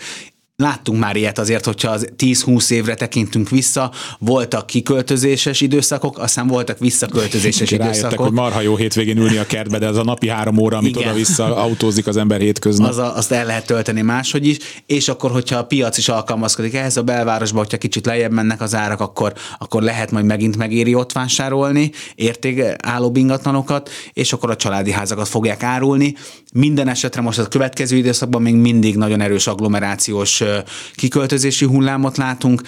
[0.64, 6.80] Láttunk már ilyet azért, hogyha az 10-20 évre tekintünk vissza, voltak kiköltözéses időszakok, aztán voltak
[6.80, 8.26] visszaköltözéses Rájöttek, időszakok.
[8.26, 11.56] hogy marha jó hétvégén ülni a kertbe, de ez a napi három óra, amit oda-vissza
[11.56, 12.90] autózik az ember hétköznap.
[12.90, 16.74] Az a, azt el lehet tölteni máshogy is, és akkor, hogyha a piac is alkalmazkodik
[16.74, 20.94] ehhez a belvárosba, hogyha kicsit lejjebb mennek az árak, akkor, akkor lehet majd megint megéri
[20.94, 26.16] ott vásárolni értékálló ingatlanokat, és akkor a családi házakat fogják árulni.
[26.54, 30.44] Minden esetre most a következő időszakban még mindig nagyon erős agglomerációs
[30.96, 32.62] kiköltözési hullámot látunk,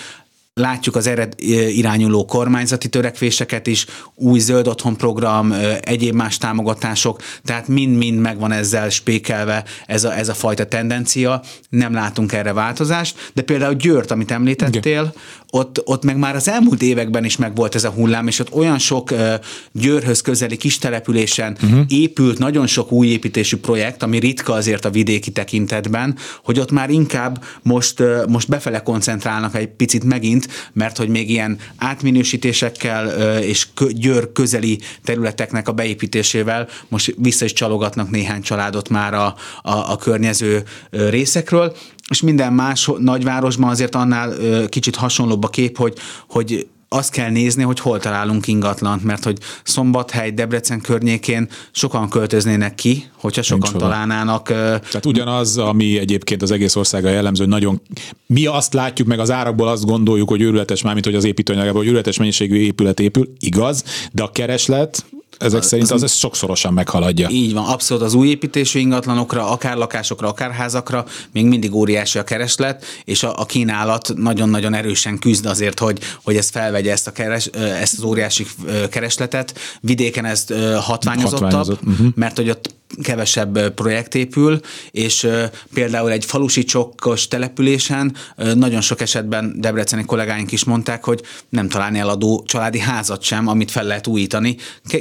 [0.60, 1.34] Látjuk az ered
[1.68, 8.89] irányuló kormányzati törekvéseket is, új zöld otthon program, egyéb más támogatások, tehát mind-mind megvan ezzel
[8.89, 14.32] spékelve ez a, ez a fajta tendencia, nem látunk erre változást, de például Győrt, amit
[14.32, 15.13] említettél,
[15.52, 18.78] ott, ott meg már az elmúlt években is megvolt ez a hullám, és ott olyan
[18.78, 19.34] sok uh,
[19.72, 21.82] Győrhöz közeli kis településen uh-huh.
[21.88, 26.90] épült nagyon sok új építésű projekt, ami ritka azért a vidéki tekintetben, hogy ott már
[26.90, 33.48] inkább most, uh, most befele koncentrálnak egy picit megint, mert hogy még ilyen átminősítésekkel uh,
[33.48, 39.26] és kö, Győr közeli területeknek a beépítésével most vissza is csalogatnak néhány családot már a,
[39.62, 41.76] a, a környező részekről,
[42.10, 44.34] és minden más nagyvárosban azért annál
[44.67, 45.93] kicsit hasonlóbb a kép, hogy,
[46.30, 52.76] hogy azt kell nézni, hogy hol találunk ingatlant, mert hogy Szombathely, Debrecen környékén sokan költöznének
[52.76, 54.48] ki, hogyha sokan Nincs találnának.
[54.48, 57.82] Tehát ugyanaz, ami egyébként az egész országa jellemző, hogy nagyon
[58.26, 61.88] mi azt látjuk meg az árakból, azt gondoljuk, hogy őrületes, mármint hogy az építőanyagból, hogy
[61.88, 65.06] őrületes mennyiségű épület épül, igaz, de a kereslet
[65.39, 67.30] ezek szerint az, az sokszorosan meghaladja.
[67.30, 72.23] Így van, abszolút az új építésű ingatlanokra, akár lakásokra, akár házakra még mindig óriási a
[72.23, 77.12] kereslet, és a, a kínálat nagyon-nagyon erősen küzd azért, hogy, hogy ez felvegye ezt, a
[77.12, 78.45] keres, ezt az óriási
[78.89, 79.60] keresletet.
[79.82, 80.45] Vidéken ez
[80.80, 81.82] hatványozottabb, Hatványozott.
[81.86, 82.08] uh-huh.
[82.15, 84.60] mert hogy ott kevesebb projekt épül,
[84.91, 85.28] és
[85.73, 88.15] például egy falusi csokkos településen
[88.54, 93.71] nagyon sok esetben debreceni kollégáink is mondták, hogy nem találni eladó családi házat sem, amit
[93.71, 94.56] fel lehet újítani.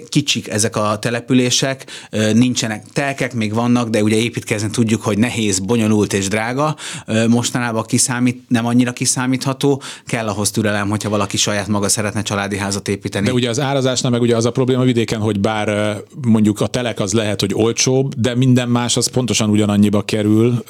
[0.09, 1.85] Kicsik ezek a települések,
[2.33, 6.77] nincsenek telkek, még vannak, de ugye építkezni tudjuk, hogy nehéz, bonyolult és drága.
[7.29, 12.89] Mostanában kiszámít, nem annyira kiszámítható, kell ahhoz türelem, hogyha valaki saját maga szeretne családi házat
[12.89, 13.27] építeni.
[13.27, 15.97] De ugye az árazásnál meg ugye az a probléma vidéken, hogy bár
[16.27, 20.65] mondjuk a telek az lehet, hogy old olcsóbb, de minden más az pontosan ugyanannyiba kerül,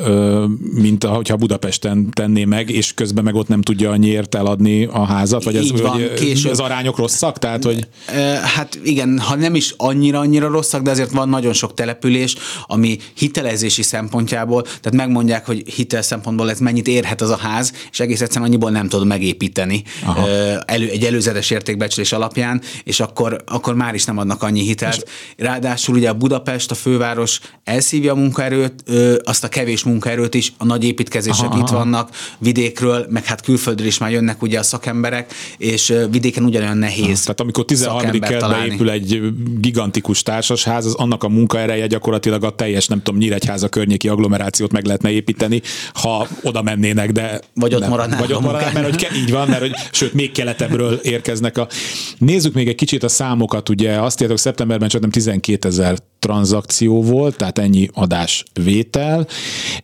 [0.74, 5.44] mint ha Budapesten tenné meg, és közben meg ott nem tudja annyiért eladni a házat,
[5.44, 6.50] vagy ez, van, vagy később.
[6.52, 7.38] az arányok rosszak?
[7.38, 7.88] Tehát, hogy...
[8.56, 13.82] Hát igen, ha nem is annyira-annyira rosszak, de azért van nagyon sok település, ami hitelezési
[13.82, 18.48] szempontjából, tehát megmondják, hogy hitel szempontból ez mennyit érhet az a ház, és egész egyszerűen
[18.48, 19.82] annyiból nem tud megépíteni
[20.64, 25.08] elő, egy előzetes értékbecslés alapján, és akkor, akkor már is nem adnak annyi hitelt.
[25.36, 28.84] Ráadásul ugye a Budapest, a fő főváros elszívja a munkaerőt,
[29.24, 33.86] azt a kevés munkaerőt is, a nagy építkezések aha, itt vannak, vidékről, meg hát külföldről
[33.86, 37.04] is már jönnek ugye a szakemberek, és vidéken ugyanolyan nehéz.
[37.04, 38.20] Aha, tehát amikor 13.
[38.20, 39.20] kertbe épül egy
[39.58, 44.84] gigantikus társasház, az annak a munkaereje gyakorlatilag a teljes, nem tudom, Nyíregyháza környéki agglomerációt meg
[44.84, 48.26] lehetne építeni, ha oda mennének, de vagy ott maradnának.
[48.26, 51.68] Vagy ott maradnának, mert hogy így van, mert hogy sőt, még keletebbről érkeznek a...
[52.18, 57.02] Nézzük még egy kicsit a számokat, ugye azt írtok szeptemberben csak nem 12 ezer tranzakció
[57.02, 59.26] volt, tehát ennyi adásvétel,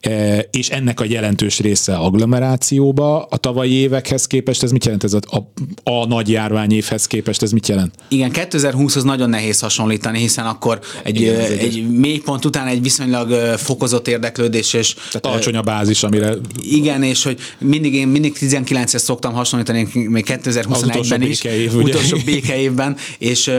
[0.01, 3.23] e, és ennek a jelentős része agglomerációba.
[3.23, 5.05] A tavalyi évekhez képest ez mit jelent?
[5.05, 5.51] Ez a, a,
[5.91, 7.95] a nagy járványévhez képest ez mit jelent?
[8.09, 12.83] Igen, 2020 az nagyon nehéz hasonlítani, hiszen akkor egy, Igen, egy, egy mélypont után egy
[12.83, 14.95] viszonylag fokozott érdeklődés, és...
[14.95, 16.35] Tehát alacsony a bázis, amire...
[16.63, 21.43] Igen, és hogy mindig én mindig 19-es szoktam hasonlítani, még 2021-ben is.
[21.43, 21.75] Békeév?
[21.75, 23.51] Utolsó békeévben, és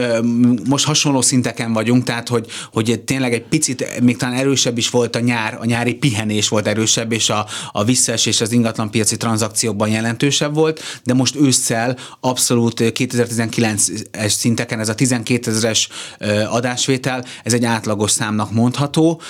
[0.68, 5.16] most hasonló szinteken vagyunk, tehát hogy hogy tényleg egy picit, még talán erősebb is volt
[5.16, 10.54] a nyár, a nyári pihenés volt erősebb, és a, a visszaesés az ingatlanpiaci tranzakciókban jelentősebb
[10.54, 15.88] volt, de most ősszel abszolút 2019-es szinteken ez a 12 ezeres
[16.48, 19.20] adásvétel, ez egy átlagos számnak mondható,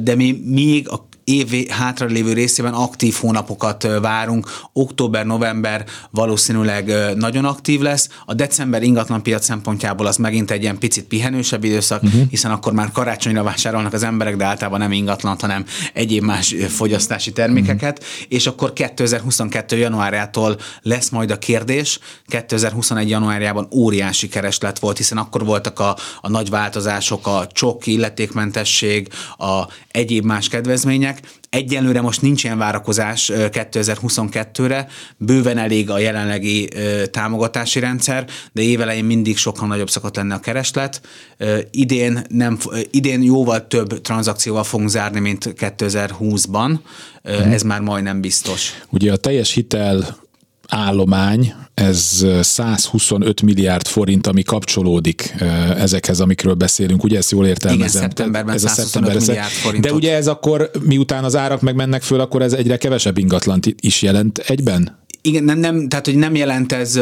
[0.00, 4.50] de mi még a év hátra lévő részében aktív hónapokat várunk.
[4.72, 8.08] Október-november valószínűleg nagyon aktív lesz.
[8.24, 12.28] A december ingatlanpiac szempontjából az megint egy ilyen picit pihenősebb időszak, uh-huh.
[12.30, 17.32] hiszen akkor már karácsonyra vásárolnak az emberek, de általában nem ingatlant, hanem egyéb más fogyasztási
[17.32, 18.26] termékeket, uh-huh.
[18.28, 19.76] és akkor 2022.
[19.76, 21.98] januárjától lesz majd a kérdés.
[22.26, 23.08] 2021.
[23.08, 29.08] januárjában óriási kereslet volt, hiszen akkor voltak a, a nagy változások, a csok, illetékmentesség,
[29.38, 31.15] a egyéb más kedvezmények.
[31.50, 36.68] Egyelőre most nincs ilyen várakozás 2022-re, bőven elég a jelenlegi
[37.10, 41.00] támogatási rendszer, de évelején mindig sokkal nagyobb szokott lenne a kereslet.
[41.70, 42.58] Idén, nem,
[42.90, 46.78] idén jóval több tranzakcióval fogunk zárni, mint 2020-ban,
[47.22, 48.72] ez már majdnem biztos.
[48.88, 50.24] Ugye a teljes hitel
[50.68, 55.34] állomány, ez 125 milliárd forint, ami kapcsolódik
[55.76, 57.04] ezekhez, amikről beszélünk.
[57.04, 57.88] Ugye ezt jól értelmezem?
[57.88, 59.90] Igen, szeptemberben ez a szeptember, milliárd forintot.
[59.90, 64.02] De ugye ez akkor, miután az árak megmennek föl, akkor ez egyre kevesebb ingatlant is
[64.02, 65.04] jelent egyben?
[65.26, 67.00] Igen, nem, nem, tehát hogy nem jelent ez,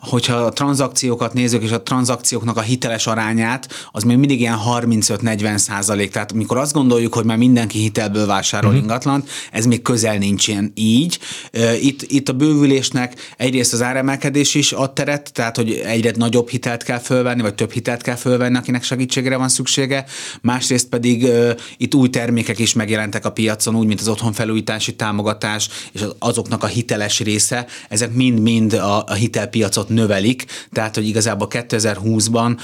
[0.00, 5.56] hogyha a tranzakciókat nézzük, és a tranzakcióknak a hiteles arányát, az még mindig ilyen 35-40
[5.56, 6.10] százalék.
[6.10, 8.84] Tehát amikor azt gondoljuk, hogy már mindenki hitelből vásárol uh-huh.
[8.84, 11.18] ingatlant, ez még közel nincs ilyen így.
[11.80, 16.82] Itt, itt a bővülésnek egyrészt az áremelkedés is ad teret, tehát hogy egyre nagyobb hitelt
[16.82, 20.04] kell fölvenni, vagy több hitelt kell fölvenni, akinek segítségre van szüksége.
[20.40, 21.26] Másrészt pedig
[21.76, 26.66] itt új termékek is megjelentek a piacon, úgy, mint az otthonfelújítási támogatás, és azoknak a
[26.66, 32.58] hiteles része része, ezek mind-mind a, a hitelpiacot növelik, tehát hogy igazából 2020-ban,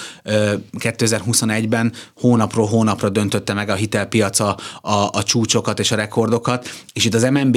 [0.79, 7.05] 2021-ben hónapról hónapra döntötte meg a hitelpiac a, a, a csúcsokat és a rekordokat, és
[7.05, 7.57] itt az MNB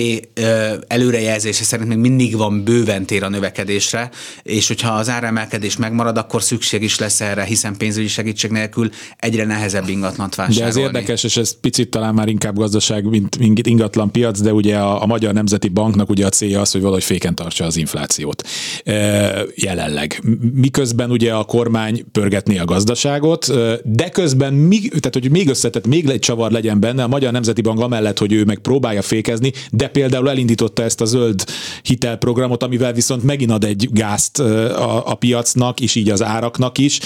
[0.88, 4.10] előrejelzése szerint még mindig van bőven tér a növekedésre,
[4.44, 9.46] és hogyha az áremelkedés megmarad, akkor szükség is lesz erre, hiszen pénzügyi segítség nélkül egyre
[9.46, 10.74] nehezebb ingatlant vásárolni.
[10.74, 13.06] De ez érdekes, és ez picit talán már inkább gazdaság,
[13.40, 16.82] mint ingatlan piac, de ugye a, a Magyar Nemzeti Banknak ugye a célja az, hogy
[16.82, 18.48] valahogy fék féken tartsa az inflációt
[19.56, 20.24] jelenleg.
[20.54, 23.52] Miközben ugye a kormány pörgetné a gazdaságot,
[23.84, 27.62] de közben, még, tehát hogy még összetett, még egy csavar legyen benne, a Magyar Nemzeti
[27.62, 31.44] Bank amellett, hogy ő meg próbálja fékezni, de például elindította ezt a zöld
[31.84, 37.00] hitelprogramot, amivel viszont megint ad egy gázt a, a piacnak, és így az áraknak is.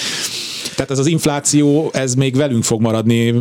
[0.76, 3.34] Tehát ez az infláció, ez még velünk fog maradni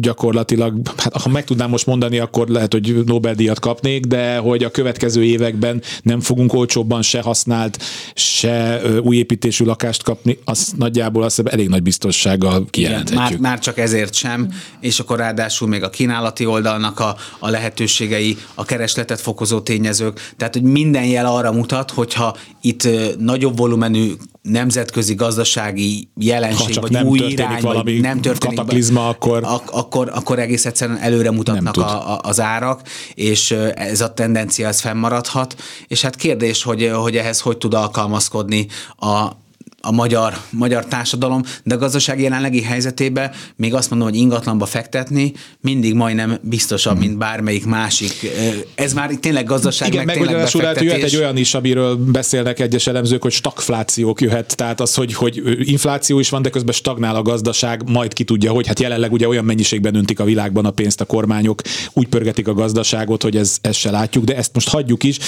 [0.00, 0.80] gyakorlatilag.
[0.96, 5.24] Hát ha meg tudnám most mondani, akkor lehet, hogy Nobel-díjat kapnék, de hogy a következő
[5.24, 7.82] években nem fogunk olcsóbban se használt,
[8.14, 13.18] se új építésű lakást kapni, az nagyjából azt elég nagy biztossággal kijelenthetjük.
[13.18, 14.48] már, már csak ezért sem,
[14.80, 20.54] és akkor ráadásul még a kínálati oldalnak a, a lehetőségei, a keresletet fokozó tényezők, tehát
[20.54, 27.18] hogy minden jel arra mutat, hogyha itt nagyobb volumenű nemzetközi gazdasági jelenség, vagy nem új
[27.18, 29.44] irány, valami nem történik, kataklizma, akkor...
[29.44, 32.80] Ak- akkor, akkor egész egyszerűen előre mutatnak a, a, az árak,
[33.14, 35.56] és ez a tendencia ez fennmaradhat,
[35.86, 39.40] és hát kérdés, hogy, hogy ehhez hogy tud alkalmazkodni a,
[39.84, 45.32] a magyar, magyar társadalom, de a gazdaság jelenlegi helyzetében még azt mondom, hogy ingatlanba fektetni
[45.60, 48.30] mindig majdnem biztosabb, mint bármelyik másik.
[48.74, 52.60] Ez már tényleg gazdaság, Igen, meg, meg tényleg lehet, jöhet egy olyan is, amiről beszélnek
[52.60, 57.16] egyes elemzők, hogy stagflációk jöhet, tehát az, hogy, hogy infláció is van, de közben stagnál
[57.16, 60.70] a gazdaság, majd ki tudja, hogy hát jelenleg ugye olyan mennyiségben öntik a világban a
[60.70, 64.68] pénzt a kormányok, úgy pörgetik a gazdaságot, hogy ez, ezt se látjuk, de ezt most
[64.68, 65.18] hagyjuk is.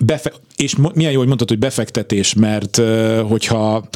[0.00, 2.80] Befe- és milyen jó, hogy mondtad, hogy befektetés, mert
[3.28, 3.88] hogy hogyha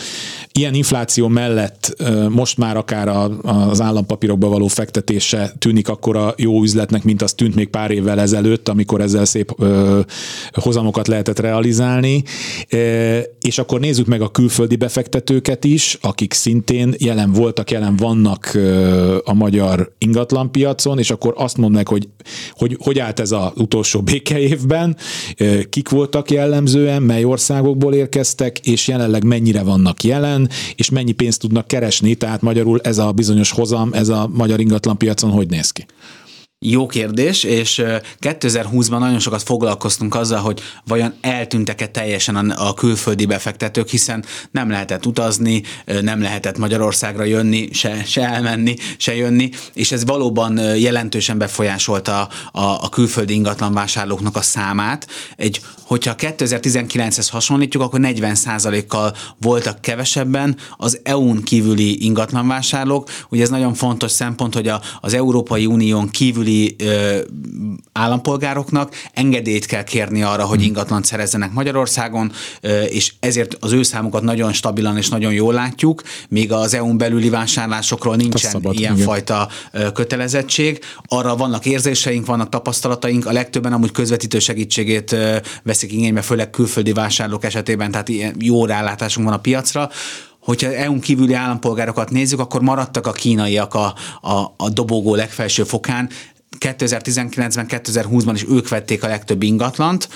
[0.52, 3.08] ilyen infláció mellett most már akár
[3.42, 8.20] az állampapírokba való fektetése tűnik akkor a jó üzletnek, mint az tűnt még pár évvel
[8.20, 9.54] ezelőtt, amikor ezzel szép
[10.52, 12.22] hozamokat lehetett realizálni.
[13.40, 18.58] És akkor nézzük meg a külföldi befektetőket is, akik szintén jelen voltak, jelen vannak
[19.24, 22.08] a magyar ingatlanpiacon, és akkor azt mondják, hogy
[22.50, 24.96] hogy, hogy állt ez az utolsó békeévben,
[25.70, 31.66] kik voltak jellemzően, mely országokból érkeztek, és jelenleg mennyire vannak jelen, és mennyi pénzt tudnak
[31.66, 35.86] keresni, tehát magyarul ez a bizonyos hozam, ez a magyar ingatlanpiacon hogy néz ki?
[36.64, 37.82] Jó kérdés, és
[38.20, 45.06] 2020-ban nagyon sokat foglalkoztunk azzal, hogy vajon eltűntek-e teljesen a külföldi befektetők, hiszen nem lehetett
[45.06, 45.62] utazni,
[46.02, 52.60] nem lehetett Magyarországra jönni, se, se elmenni, se jönni, és ez valóban jelentősen befolyásolta a,
[52.60, 55.06] a külföldi ingatlanvásárlóknak a számát.
[55.36, 55.60] Egy,
[55.92, 63.08] hogyha 2019-hez hasonlítjuk, akkor 40%-kal voltak kevesebben az EU-n kívüli ingatlanvásárlók.
[63.28, 66.76] Ugye ez nagyon fontos szempont, hogy a, az Európai Unión kívüli
[67.92, 72.32] állampolgároknak engedélyt kell kérni arra, hogy ingatlan szerezzenek Magyarországon,
[72.88, 77.28] és ezért az ő számukat nagyon stabilan és nagyon jól látjuk, míg az EU-n belüli
[77.28, 79.92] vásárlásokról nincsen szabad, ilyenfajta igen.
[79.92, 80.80] kötelezettség.
[81.06, 85.16] Arra vannak érzéseink, vannak tapasztalataink, a legtöbben amúgy közvetítő segítségét
[85.62, 89.90] veszik igénybe, főleg külföldi vásárlók esetében, tehát ilyen jó rálátásunk van a piacra
[90.44, 96.08] hogyha EU-n kívüli állampolgárokat nézzük, akkor maradtak a kínaiak a, a, a dobogó legfelső fokán.
[96.58, 100.08] 2019-ben, 2020-ban is ők vették a legtöbb ingatlant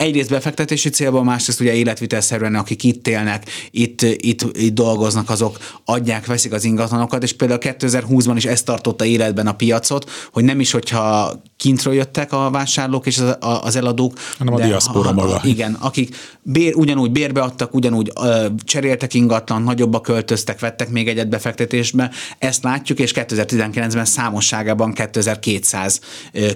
[0.00, 6.26] egyrészt befektetési célból, másrészt ugye életvitelszerűen, akik itt élnek, itt, itt, itt dolgoznak, azok adják,
[6.26, 10.70] veszik az ingatlanokat, és például 2020-ban is ez tartotta életben a piacot, hogy nem is,
[10.70, 14.12] hogyha kintről jöttek a vásárlók és az, az eladók.
[14.38, 15.40] Hanem a diaszpora ha, maga.
[15.44, 21.28] Igen, akik bér, ugyanúgy bérbe adtak, ugyanúgy ö, cseréltek ingatlan, nagyobba költöztek, vettek még egyet
[21.28, 22.10] befektetésbe.
[22.38, 26.00] Ezt látjuk, és 2019-ben számosságában 2200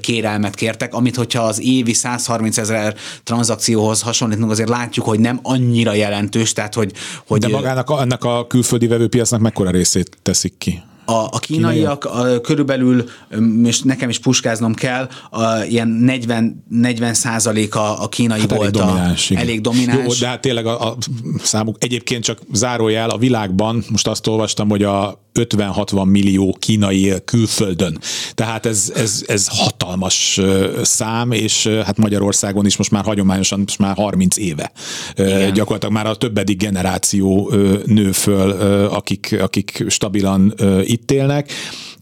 [0.00, 2.94] kérelmet kértek, amit hogyha az évi 130 ezer
[3.34, 6.92] tranzakcióhoz hasonlítunk, azért látjuk, hogy nem annyira jelentős, tehát hogy...
[7.26, 10.82] hogy De magának ennek a külföldi vevőpiacnak mekkora részét teszik ki?
[11.04, 13.04] A, a kínaiak a, körülbelül,
[13.64, 18.86] és nekem is puskáznom kell, a, ilyen 40, 40 százaléka a kínai hát volt elég
[18.86, 20.04] domináns, a, elég domináns.
[20.06, 20.96] Jó, de hát tényleg a, a
[21.42, 27.98] számuk egyébként csak zárójel a világban, most azt olvastam, hogy a 50-60 millió kínai külföldön.
[28.34, 30.40] Tehát ez, ez, ez hatalmas
[30.82, 34.72] szám, és hát Magyarországon is most már hagyományosan most már 30 éve.
[35.14, 35.52] Igen.
[35.52, 37.52] Gyakorlatilag már a többedik generáció
[37.86, 38.50] nő föl,
[38.86, 40.54] akik, akik stabilan
[40.94, 41.52] itt élnek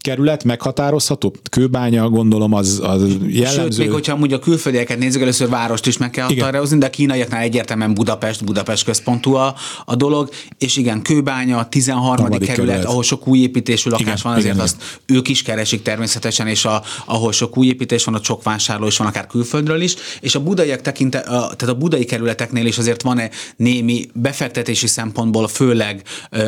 [0.03, 1.33] kerület meghatározható?
[1.49, 3.61] Kőbánya, gondolom, az, az jellemző.
[3.61, 6.89] Sőt, még hogyha amúgy a külföldieket nézzük, először várost is meg kell határozni, de a
[6.89, 12.25] kínaiaknál egyértelműen Budapest, Budapest központú a, a dolog, és igen, Kőbánya, 13.
[12.25, 15.17] kerület, kerület, ahol sok új építésű lakás igen, van, azért igen, azt igen.
[15.17, 18.97] ők is keresik természetesen, és a, ahol sok új építés van, ott sok vásárló is
[18.97, 23.01] van, akár külföldről is, és a budaiak tekinte, a, tehát a budai kerületeknél is azért
[23.01, 26.01] van-e némi befektetési szempontból, főleg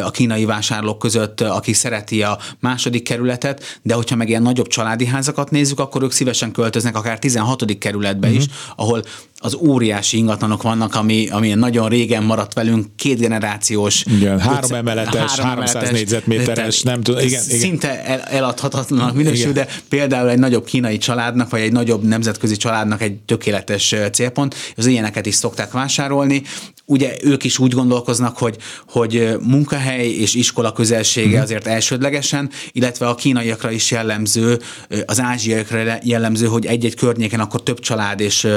[0.04, 5.06] a kínai vásárlók között, aki szereti a második kerületet, de hogyha meg ilyen nagyobb családi
[5.06, 7.78] házakat nézzük, akkor ők szívesen költöznek akár 16.
[7.78, 8.42] kerületbe uh-huh.
[8.42, 8.56] is, mhm.
[8.76, 9.04] ahol
[9.46, 14.06] az óriási ingatlanok vannak, ami, ami nagyon régen maradt velünk, két generációs.
[14.06, 17.60] Igen, három emeletes, három 300 emeletes, négyzetméteres, nem tudom, igen, igen.
[17.60, 23.02] Szinte el, eladhatatlanak minősül, de például egy nagyobb kínai családnak, vagy egy nagyobb nemzetközi családnak
[23.02, 26.42] egy tökéletes célpont, az ilyeneket is szokták vásárolni.
[26.86, 28.58] Ugye ők is úgy gondolkoznak, hogy,
[28.90, 31.42] hogy munkahely és iskola közelsége mm.
[31.42, 34.60] azért elsődlegesen, illetve a kínaiakra is jellemző,
[35.06, 38.48] az ázsiaiakra jellemző, hogy egy-egy környéken akkor több család és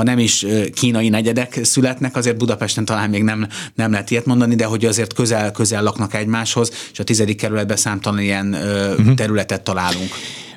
[0.00, 4.54] ha nem is kínai negyedek születnek, azért Budapesten talán még nem, nem lehet ilyet mondani,
[4.54, 9.14] de hogy azért közel-közel laknak egymáshoz, és a tizedik kerületben számtalan ilyen uh-huh.
[9.14, 10.10] területet találunk.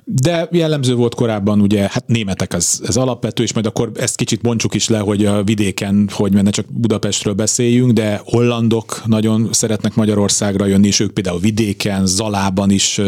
[0.05, 4.41] De jellemző volt korábban, ugye, hát németek az, ez alapvető, és majd akkor ezt kicsit
[4.41, 9.95] bontsuk is le, hogy a vidéken, hogy menne csak Budapestről beszéljünk, de hollandok nagyon szeretnek
[9.95, 13.01] Magyarországra jönni, és ők például vidéken, Zalában is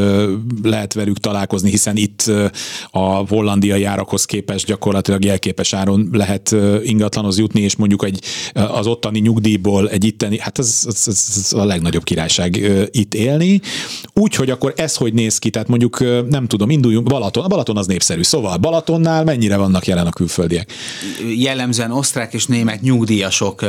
[0.64, 2.32] lehet velük találkozni, hiszen itt
[2.92, 8.22] a hollandiai árakhoz képest gyakorlatilag jelképes áron lehet ingatlanhoz jutni, és mondjuk egy,
[8.54, 12.56] az ottani nyugdíjból egy itteni, hát ez, ez, ez a legnagyobb királyság
[12.92, 13.62] itt élni.
[14.14, 17.44] Úgyhogy akkor ez hogy néz ki, tehát mondjuk nem tudom, induljunk Balaton.
[17.44, 18.24] A Balaton az népszerű.
[18.24, 20.72] Szóval Balatonnál mennyire vannak jelen a külföldiek?
[21.36, 23.66] Jellemzően osztrák és német nyugdíjasok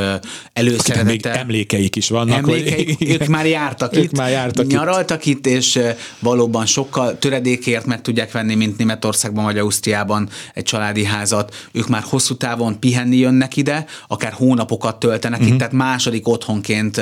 [0.53, 1.03] előszeretete.
[1.03, 2.37] még emlékeik is vannak.
[2.37, 3.09] Emlékeik, hogy...
[3.09, 5.45] ők már jártak ők itt, már jártak nyaraltak itt.
[5.45, 5.79] itt, és
[6.19, 11.55] valóban sokkal töredékért meg tudják venni, mint Németországban vagy Ausztriában egy családi házat.
[11.71, 15.55] Ők már hosszú távon pihenni jönnek ide, akár hónapokat töltenek uh-huh.
[15.55, 15.69] itt, mhm.
[15.69, 17.01] tehát második otthonként,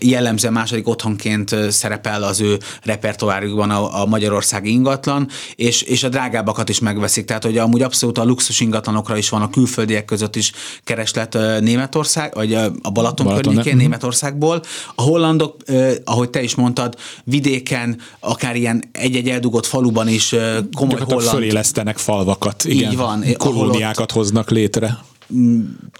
[0.00, 6.08] jellemzően második otthonként szerepel az ő repertoárjukban a, a Magyarországi ingatlan ingatlan, és, és a
[6.08, 7.24] drágábbakat is megveszik.
[7.24, 10.52] Tehát, hogy amúgy abszolút a luxus ingatlanokra is van a külföldiek között is
[10.84, 13.82] kereslet Németország, vagy a Balaton, Balaton környékén ne?
[13.82, 14.62] Németországból.
[14.94, 15.56] A hollandok,
[16.04, 20.34] ahogy te is mondtad, vidéken, akár ilyen egy-egy eldugott faluban is
[20.76, 21.28] komoly holland...
[21.28, 22.90] Fölélesztenek falvakat, igen.
[22.90, 23.24] Így van.
[23.36, 24.98] Kolóniákat ott, hoznak létre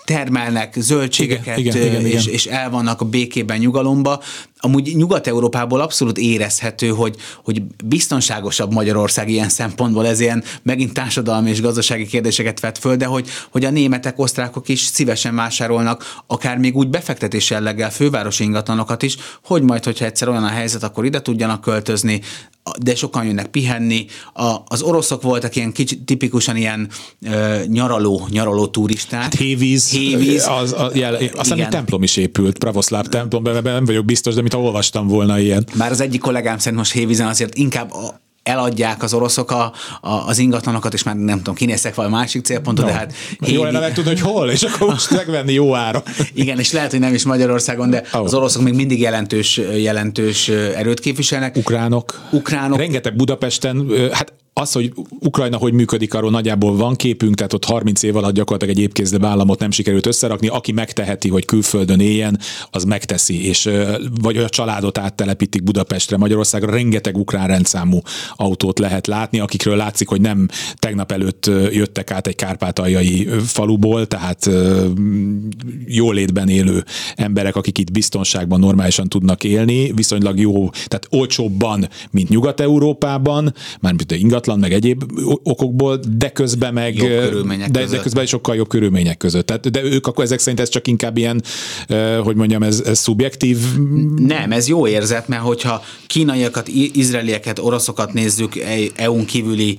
[0.04, 2.34] termelnek zöldségeket, igen, igen, igen, és, igen.
[2.34, 4.20] és el vannak a békében, nyugalomba.
[4.64, 11.60] Amúgy Nyugat-Európából abszolút érezhető, hogy, hogy biztonságosabb Magyarország ilyen szempontból, ez ilyen megint társadalmi és
[11.60, 16.76] gazdasági kérdéseket vet föl, de hogy, hogy a németek, osztrákok is szívesen vásárolnak, akár még
[16.76, 21.22] úgy befektetés jelleggel fővárosi ingatlanokat is, hogy majd, hogyha egyszer olyan a helyzet, akkor ide
[21.22, 22.20] tudjanak költözni,
[22.82, 24.06] de sokan jönnek pihenni.
[24.34, 26.88] A, az oroszok voltak ilyen kicsit tipikusan ilyen
[27.22, 29.22] ö, nyaraló, nyaraló turisták.
[29.22, 29.90] Hát hévíz.
[29.90, 30.46] Hévíz.
[30.48, 34.64] Az, a, jel, aztán egy templom is épült, pravoszláv templom, nem vagyok biztos, de mit
[34.64, 35.64] olvastam volna ilyen.
[35.74, 40.10] Már az egyik kollégám szerint most Hévízen azért inkább a, eladják az oroszok a, a,
[40.10, 42.90] az ingatlanokat, és már nem tudom, kinéztek valami másik célpontot, no.
[42.90, 43.12] de hát...
[43.38, 46.02] Jó lenne tudni, hogy hol, és akkor most megvenni jó ára.
[46.34, 48.20] Igen, és lehet, hogy nem is Magyarországon, de oh.
[48.20, 51.56] az oroszok még mindig jelentős, jelentős erőt képviselnek.
[51.56, 52.20] Ukránok.
[52.30, 52.78] Ukránok.
[52.78, 58.02] Rengeteg Budapesten, hát az, hogy Ukrajna hogy működik, arról nagyjából van képünk, tehát ott 30
[58.02, 60.48] év alatt gyakorlatilag egy épkézde államot nem sikerült összerakni.
[60.48, 62.38] Aki megteheti, hogy külföldön éljen,
[62.70, 63.70] az megteszi, és
[64.20, 66.70] vagy a családot áttelepítik Budapestre, Magyarországra.
[66.70, 68.00] Rengeteg ukrán rendszámú
[68.34, 74.50] autót lehet látni, akikről látszik, hogy nem tegnap előtt jöttek át egy kárpátaljai faluból, tehát
[75.86, 76.84] jólétben élő
[77.14, 84.41] emberek, akik itt biztonságban normálisan tudnak élni, viszonylag jó, tehát olcsóbban, mint Nyugat-Európában, mármint ingat
[84.42, 85.04] ingatlan, meg egyéb
[85.42, 86.94] okokból, de közben meg...
[87.70, 89.46] De, de közben sokkal jobb körülmények között.
[89.46, 91.42] Tehát, de ők akkor ezek szerint ez csak inkább ilyen,
[92.22, 93.58] hogy mondjam, ez, ez szubjektív?
[94.16, 98.52] Nem, ez jó érzet, mert hogyha kínaiakat, izraelieket, oroszokat nézzük
[98.94, 99.78] EU-n kívüli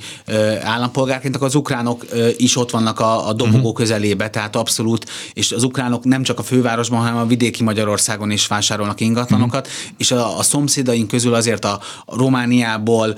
[0.61, 2.05] állampolgárként, akkor az ukránok
[2.37, 3.73] is ott vannak a, a dobogó uh-huh.
[3.73, 8.47] közelébe, tehát abszolút, és az ukránok nem csak a fővárosban, hanem a vidéki Magyarországon is
[8.47, 9.93] vásárolnak ingatlanokat, uh-huh.
[9.97, 13.15] és a, a szomszédaink közül azért a, a Romániából,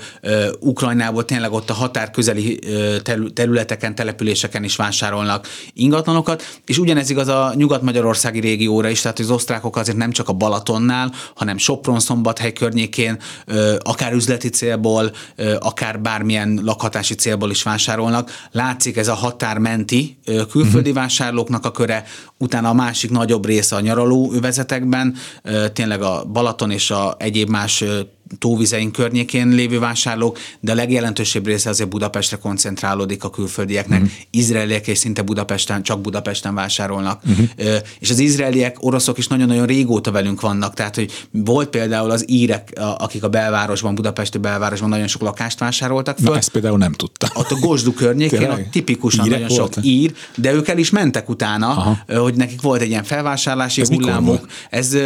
[0.60, 2.58] Ukrajnából tényleg ott a határ közeli
[3.34, 9.76] területeken, településeken is vásárolnak ingatlanokat, és ugyanez igaz a nyugat-magyarországi régióra is, tehát az osztrákok
[9.76, 13.18] azért nem csak a Balatonnál, hanem Sopron-Szombathely környékén,
[13.78, 15.12] akár üzleti célból,
[15.58, 18.30] akár bármilyen lakhatási célból is vásárolnak.
[18.52, 20.94] Látszik ez a határmenti külföldi uh-huh.
[20.94, 22.04] vásárlóknak a köre,
[22.38, 25.14] utána a másik nagyobb része a nyaraló övezetekben,
[25.72, 27.84] tényleg a Balaton és a egyéb más
[28.38, 34.00] tóvizeink környékén lévő vásárlók, de a legjelentősebb része azért Budapestre koncentrálódik a külföldieknek.
[34.00, 34.14] Uh-huh.
[34.30, 37.22] Izraeliek és szinte Budapesten, csak Budapesten vásárolnak.
[37.28, 37.76] Uh-huh.
[37.98, 42.72] És az izraeliek, oroszok is nagyon-nagyon régóta velünk vannak, tehát hogy volt például az írek,
[42.98, 46.30] akik a belvárosban, budapesti belvárosban nagyon sok lakást vásároltak föl.
[46.30, 47.30] Na, ezt például nem tudtam.
[47.34, 49.74] Ott a Gosdu környékén, ott tipikusan Írek nagyon volt?
[49.74, 51.98] sok ír, de ők el is mentek utána, Aha.
[52.18, 54.46] hogy nekik volt egy ilyen felvásárlási Ez hullámuk.
[54.70, 54.96] Ez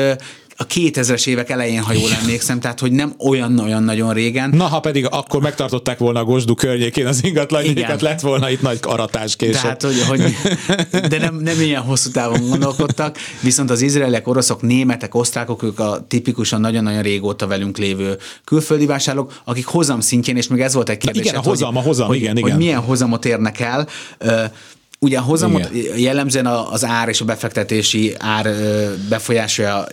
[0.61, 4.50] a 2000-es évek elején, ha jól emlékszem, tehát hogy nem olyan-olyan nagyon régen.
[4.50, 8.78] Na, ha pedig akkor megtartották volna a Gosdu környékén az ingatlanjukat, lett volna itt nagy
[8.82, 9.61] aratás később.
[9.61, 10.20] Tehát, hogy, hogy,
[11.08, 16.04] de nem, nem ilyen hosszú távon gondolkodtak, viszont az izraelek, oroszok, németek, osztrákok, ők a
[16.08, 20.98] tipikusan nagyon-nagyon régóta velünk lévő külföldi vásárlók, akik hozam szintjén, és még ez volt egy
[20.98, 21.22] kérdés.
[21.22, 22.56] Igen, a hozam, a hozam, hogy, igen, hogy igen.
[22.56, 23.88] milyen hozamot érnek el.
[25.03, 25.98] Ugye a hozamot Igen.
[25.98, 28.55] jellemzően az ár és a befektetési ár
[29.09, 29.86] befolyásolja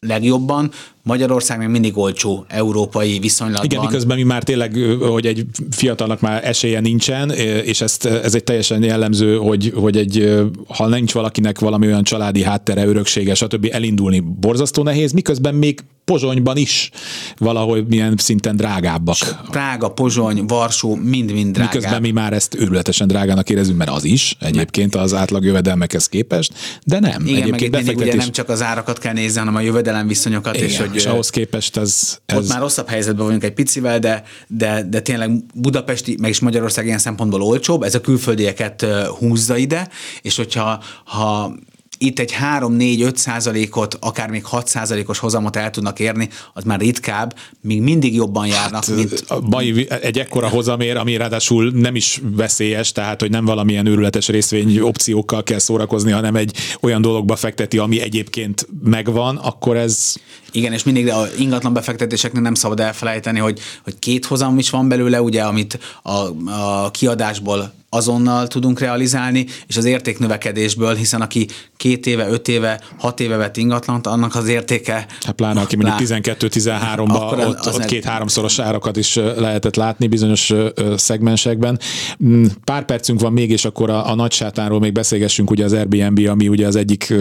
[0.00, 0.70] legjobban,
[1.02, 3.64] Magyarország még mindig olcsó európai viszonylatban.
[3.64, 7.30] Igen, miközben mi már tényleg, hogy egy fiatalnak már esélye nincsen,
[7.64, 12.42] és ezt, ez egy teljesen jellemző, hogy, hogy egy, ha nincs valakinek valami olyan családi
[12.42, 13.68] háttere, öröksége, stb.
[13.70, 16.90] elindulni borzasztó nehéz, miközben még Pozsonyban is
[17.38, 19.16] valahol milyen szinten drágábbak.
[19.50, 21.74] Prága, Pozsony, Varsó, mind-mind drágább.
[21.74, 26.52] Miközben mi már ezt őrületesen drágának érezünk, mert az is egyébként az átlag jövedelmekhez képest,
[26.84, 27.26] de nem.
[27.26, 28.12] Igen, egyébként meg befektetés...
[28.12, 31.06] ugye nem csak az árakat kell nézni, hanem a jövedelem viszonyokat, Igen, és hogy és
[31.06, 32.36] ahhoz képest ez, ez...
[32.36, 36.86] Ott már rosszabb helyzetben vagyunk egy picivel, de, de, de tényleg Budapesti, meg is Magyarország
[36.86, 38.86] ilyen szempontból olcsóbb, ez a külföldieket
[39.18, 39.88] húzza ide,
[40.22, 41.54] és hogyha ha
[42.02, 47.36] itt egy 3-4-5 százalékot, akár még 6 százalékos hozamot el tudnak érni, az már ritkább,
[47.60, 49.24] még mindig jobban járnak, hát, mint...
[49.28, 54.28] A mai, egy ekkora hozamér, ami ráadásul nem is veszélyes, tehát hogy nem valamilyen őrületes
[54.28, 60.14] részvény opciókkal kell szórakozni, hanem egy olyan dologba fekteti, ami egyébként megvan, akkor ez...
[60.52, 64.88] Igen, és mindig a ingatlan befektetéseknél nem szabad elfelejteni, hogy, hogy két hozam is van
[64.88, 66.16] belőle, ugye, amit a,
[66.50, 73.20] a kiadásból azonnal tudunk realizálni, és az értéknövekedésből, hiszen aki két éve, öt éve, hat
[73.20, 75.06] éve vett ingatlant, annak az értéke...
[75.20, 80.52] Hát pláne, aki mondjuk 12-13-ban ott, ott két-háromszoros árakat is lehetett látni bizonyos
[80.96, 81.78] szegmensekben.
[82.24, 85.72] Mm, pár percünk van még, és akkor a, a nagy sátánról még beszélgessünk, ugye az
[85.72, 87.14] Airbnb, ami ugye az egyik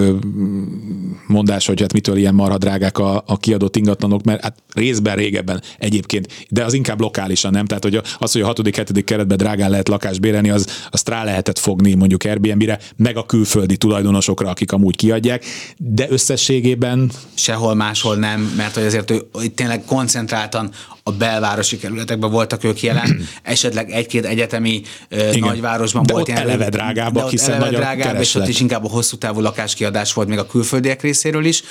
[1.27, 5.61] mondás, hogy hát mitől ilyen marha drágák a, a kiadott ingatlanok, mert hát részben régebben
[5.77, 9.69] egyébként, de az inkább lokálisan nem, tehát hogy az, hogy a hatodik, hetedik keretben drágán
[9.69, 10.60] lehet lakást bérelni, az,
[10.91, 15.45] azt rá lehetett fogni mondjuk Airbnb-re, meg a külföldi tulajdonosokra, akik amúgy kiadják,
[15.77, 17.11] de összességében...
[17.33, 19.21] Sehol máshol nem, mert hogy azért ő,
[19.55, 20.69] tényleg koncentráltan
[21.03, 25.39] a belvárosi kerületekben voltak ők jelen, esetleg egy-két egyetemi Igen.
[25.39, 26.41] nagyvárosban de volt ott ilyen.
[26.49, 30.37] eleve drágábbak, hiszen eleve drágább, és ott is inkább a hosszú távú lakáskiadás volt még
[30.37, 31.63] a külföldiek részéről is.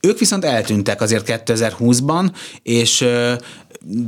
[0.00, 2.30] Ők viszont eltűntek azért 2020-ban,
[2.62, 3.04] és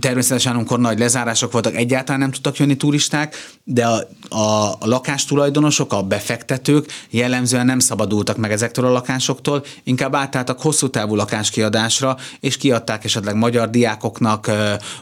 [0.01, 5.93] természetesen amikor nagy lezárások voltak, egyáltalán nem tudtak jönni turisták, de a, a, a lakástulajdonosok,
[5.93, 12.57] a befektetők jellemzően nem szabadultak meg ezektől a lakásoktól, inkább átálltak hosszú távú lakáskiadásra, és
[12.57, 14.51] kiadták esetleg magyar diákoknak,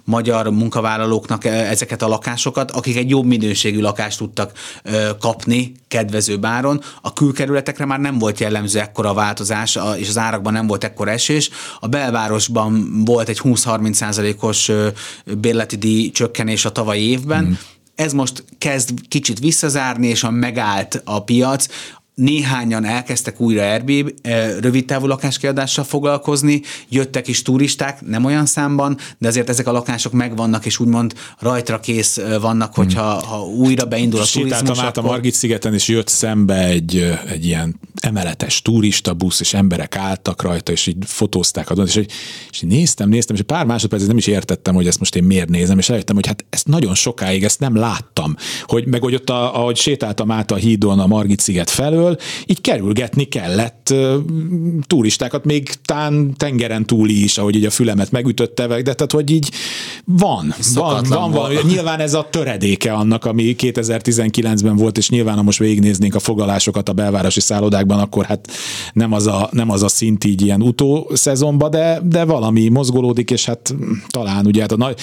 [0.04, 4.52] magyar munkavállalóknak ezeket a lakásokat, akik egy jobb minőségű lakást tudtak
[5.18, 6.80] kapni kedvező báron.
[7.02, 11.50] A külkerületekre már nem volt jellemző ekkora változás, és az árakban nem volt ekkora esés.
[11.80, 14.70] A belvárosban volt egy 20-30 százalékos
[15.38, 17.52] bérleti díj csökkenés a tavalyi évben, mm.
[17.94, 21.66] Ez most kezd kicsit visszazárni, és a megállt a piac
[22.18, 28.96] néhányan elkezdtek újra Airbnb eh, rövid távú lakáskiadással foglalkozni, jöttek is turisták, nem olyan számban,
[29.18, 33.28] de azért ezek a lakások megvannak, és úgymond rajtra kész eh, vannak, hogyha hmm.
[33.28, 34.86] ha újra beindul a Sétáltam turizmus.
[34.86, 35.10] át akkor...
[35.10, 39.96] a Margit szigeten, és jött szembe egy, eh, egy ilyen emeletes turista busz, és emberek
[39.96, 42.06] álltak rajta, és így fotózták a és, és,
[42.50, 45.78] és néztem, néztem, és pár másodpercet nem is értettem, hogy ezt most én miért nézem,
[45.78, 49.60] és eljöttem, hogy hát ezt nagyon sokáig ezt nem láttam, hogy meg hogy ott, a,
[49.60, 53.94] ahogy sétáltam át a hídon a Margit sziget felől, felől, így kerülgetni kellett
[54.86, 59.50] turistákat, még tán tengeren túli is, ahogy így a fülemet megütötte, de tehát, hogy így
[60.04, 65.42] van, van, van, van, Nyilván ez a töredéke annak, ami 2019-ben volt, és nyilván, ha
[65.42, 68.48] most végignéznénk a foglalásokat a belvárosi szállodákban, akkor hát
[68.92, 73.30] nem az a, nem az a szint így ilyen utó szezonban, de, de valami mozgolódik,
[73.30, 73.74] és hát
[74.08, 74.98] talán ugye hát a, nagy,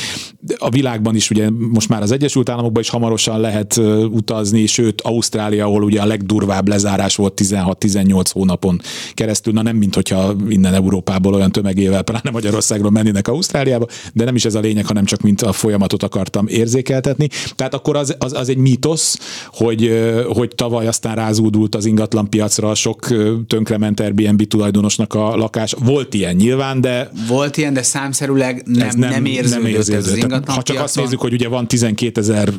[0.58, 3.78] a világban is ugye most már az Egyesült Államokban is hamarosan lehet
[4.12, 8.82] utazni, sőt Ausztrália, ahol ugye a legdurvább lezár lezárás volt 16-18 hónapon
[9.14, 14.36] keresztül, na nem mint hogyha innen Európából olyan tömegével, pláne Magyarországról mennének Ausztráliába, de nem
[14.36, 17.28] is ez a lényeg, hanem csak mint a folyamatot akartam érzékeltetni.
[17.56, 19.92] Tehát akkor az, az, az egy mítosz, hogy,
[20.28, 23.08] hogy tavaly aztán rázúdult az ingatlan piacra sok
[23.48, 25.76] tönkrement Airbnb tulajdonosnak a lakás.
[25.80, 27.12] Volt ilyen nyilván, de...
[27.28, 30.02] Volt ilyen, de számszerűleg nem, nem, nem érződött, nem érződött.
[30.02, 30.84] ez az ingatlan Ha csak piacon.
[30.84, 32.50] azt nézzük, hogy ugye van 12 ezer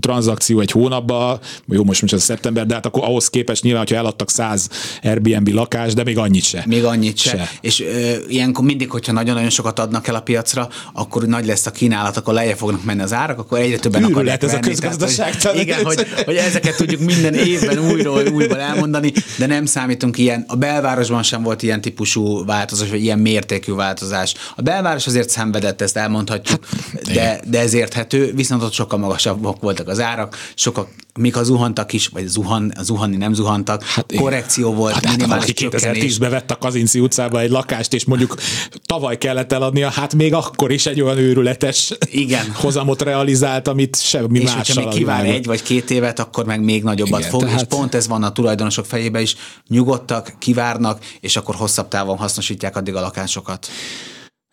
[0.00, 3.82] tranzakció egy hónapban, jó, most most ez szeptember, de hát akkor ahhoz képest képest nyilván,
[3.82, 4.68] hogyha eladtak 100
[5.02, 6.62] Airbnb lakás, de még annyit se.
[6.66, 7.30] Még annyit se.
[7.30, 7.50] se.
[7.60, 11.70] És ö, ilyenkor mindig, hogyha nagyon-nagyon sokat adnak el a piacra, akkor nagy lesz a
[11.70, 14.66] kínálat, akkor lejjebb fognak menni az árak, akkor egyre többen Ürület akarják ez venni.
[14.66, 15.36] a közgazdaság.
[15.36, 20.18] Tehát, hogy, igen, hogy, hogy, ezeket tudjuk minden évben újról újból elmondani, de nem számítunk
[20.18, 20.44] ilyen.
[20.48, 24.34] A belvárosban sem volt ilyen típusú változás, vagy ilyen mértékű változás.
[24.56, 26.66] A belváros azért szenvedett, ezt elmondhatjuk,
[27.14, 31.92] de, de ez érthető, viszont ott sokkal magasabbak voltak az árak, sokkal mik a zuhantak
[31.92, 36.50] is, vagy zuhan, zuhanni nem zuhantak, hát korrekció volt, hát, hát minimális hát, 2010-ben vett
[36.50, 38.34] a Kazinci utcába egy lakást, és mondjuk
[38.86, 42.52] tavaly kellett eladnia, hát még akkor is egy olyan őrületes Igen.
[42.62, 44.60] hozamot realizált, amit semmi és mással.
[44.60, 47.60] És hogyha még kíván egy vagy két évet, akkor meg még nagyobbat Igen, fog, tehát...
[47.60, 49.36] és pont ez van a tulajdonosok fejében is,
[49.68, 53.68] nyugodtak, kivárnak, és akkor hosszabb távon hasznosítják addig a lakásokat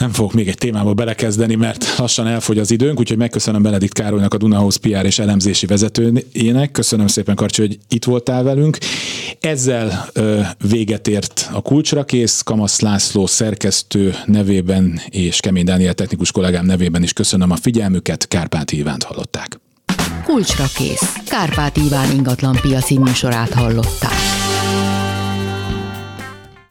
[0.03, 4.33] nem fogok még egy témába belekezdeni, mert lassan elfogy az időnk, úgyhogy megköszönöm Benedikt Károlynak,
[4.33, 6.71] a Dunahouse PR és elemzési vezetőjének.
[6.71, 8.77] Köszönöm szépen, Karcsi, hogy itt voltál velünk.
[9.39, 12.41] Ezzel ö, véget ért a kulcsra kész.
[12.41, 18.27] Kamasz László szerkesztő nevében és Kemény Dániel technikus kollégám nevében is köszönöm a figyelmüket.
[18.27, 19.59] Kárpát Ivánt hallották.
[20.23, 21.13] Kulcsra kész.
[21.25, 24.13] Kárpát Iván ingatlan piaci műsorát hallották.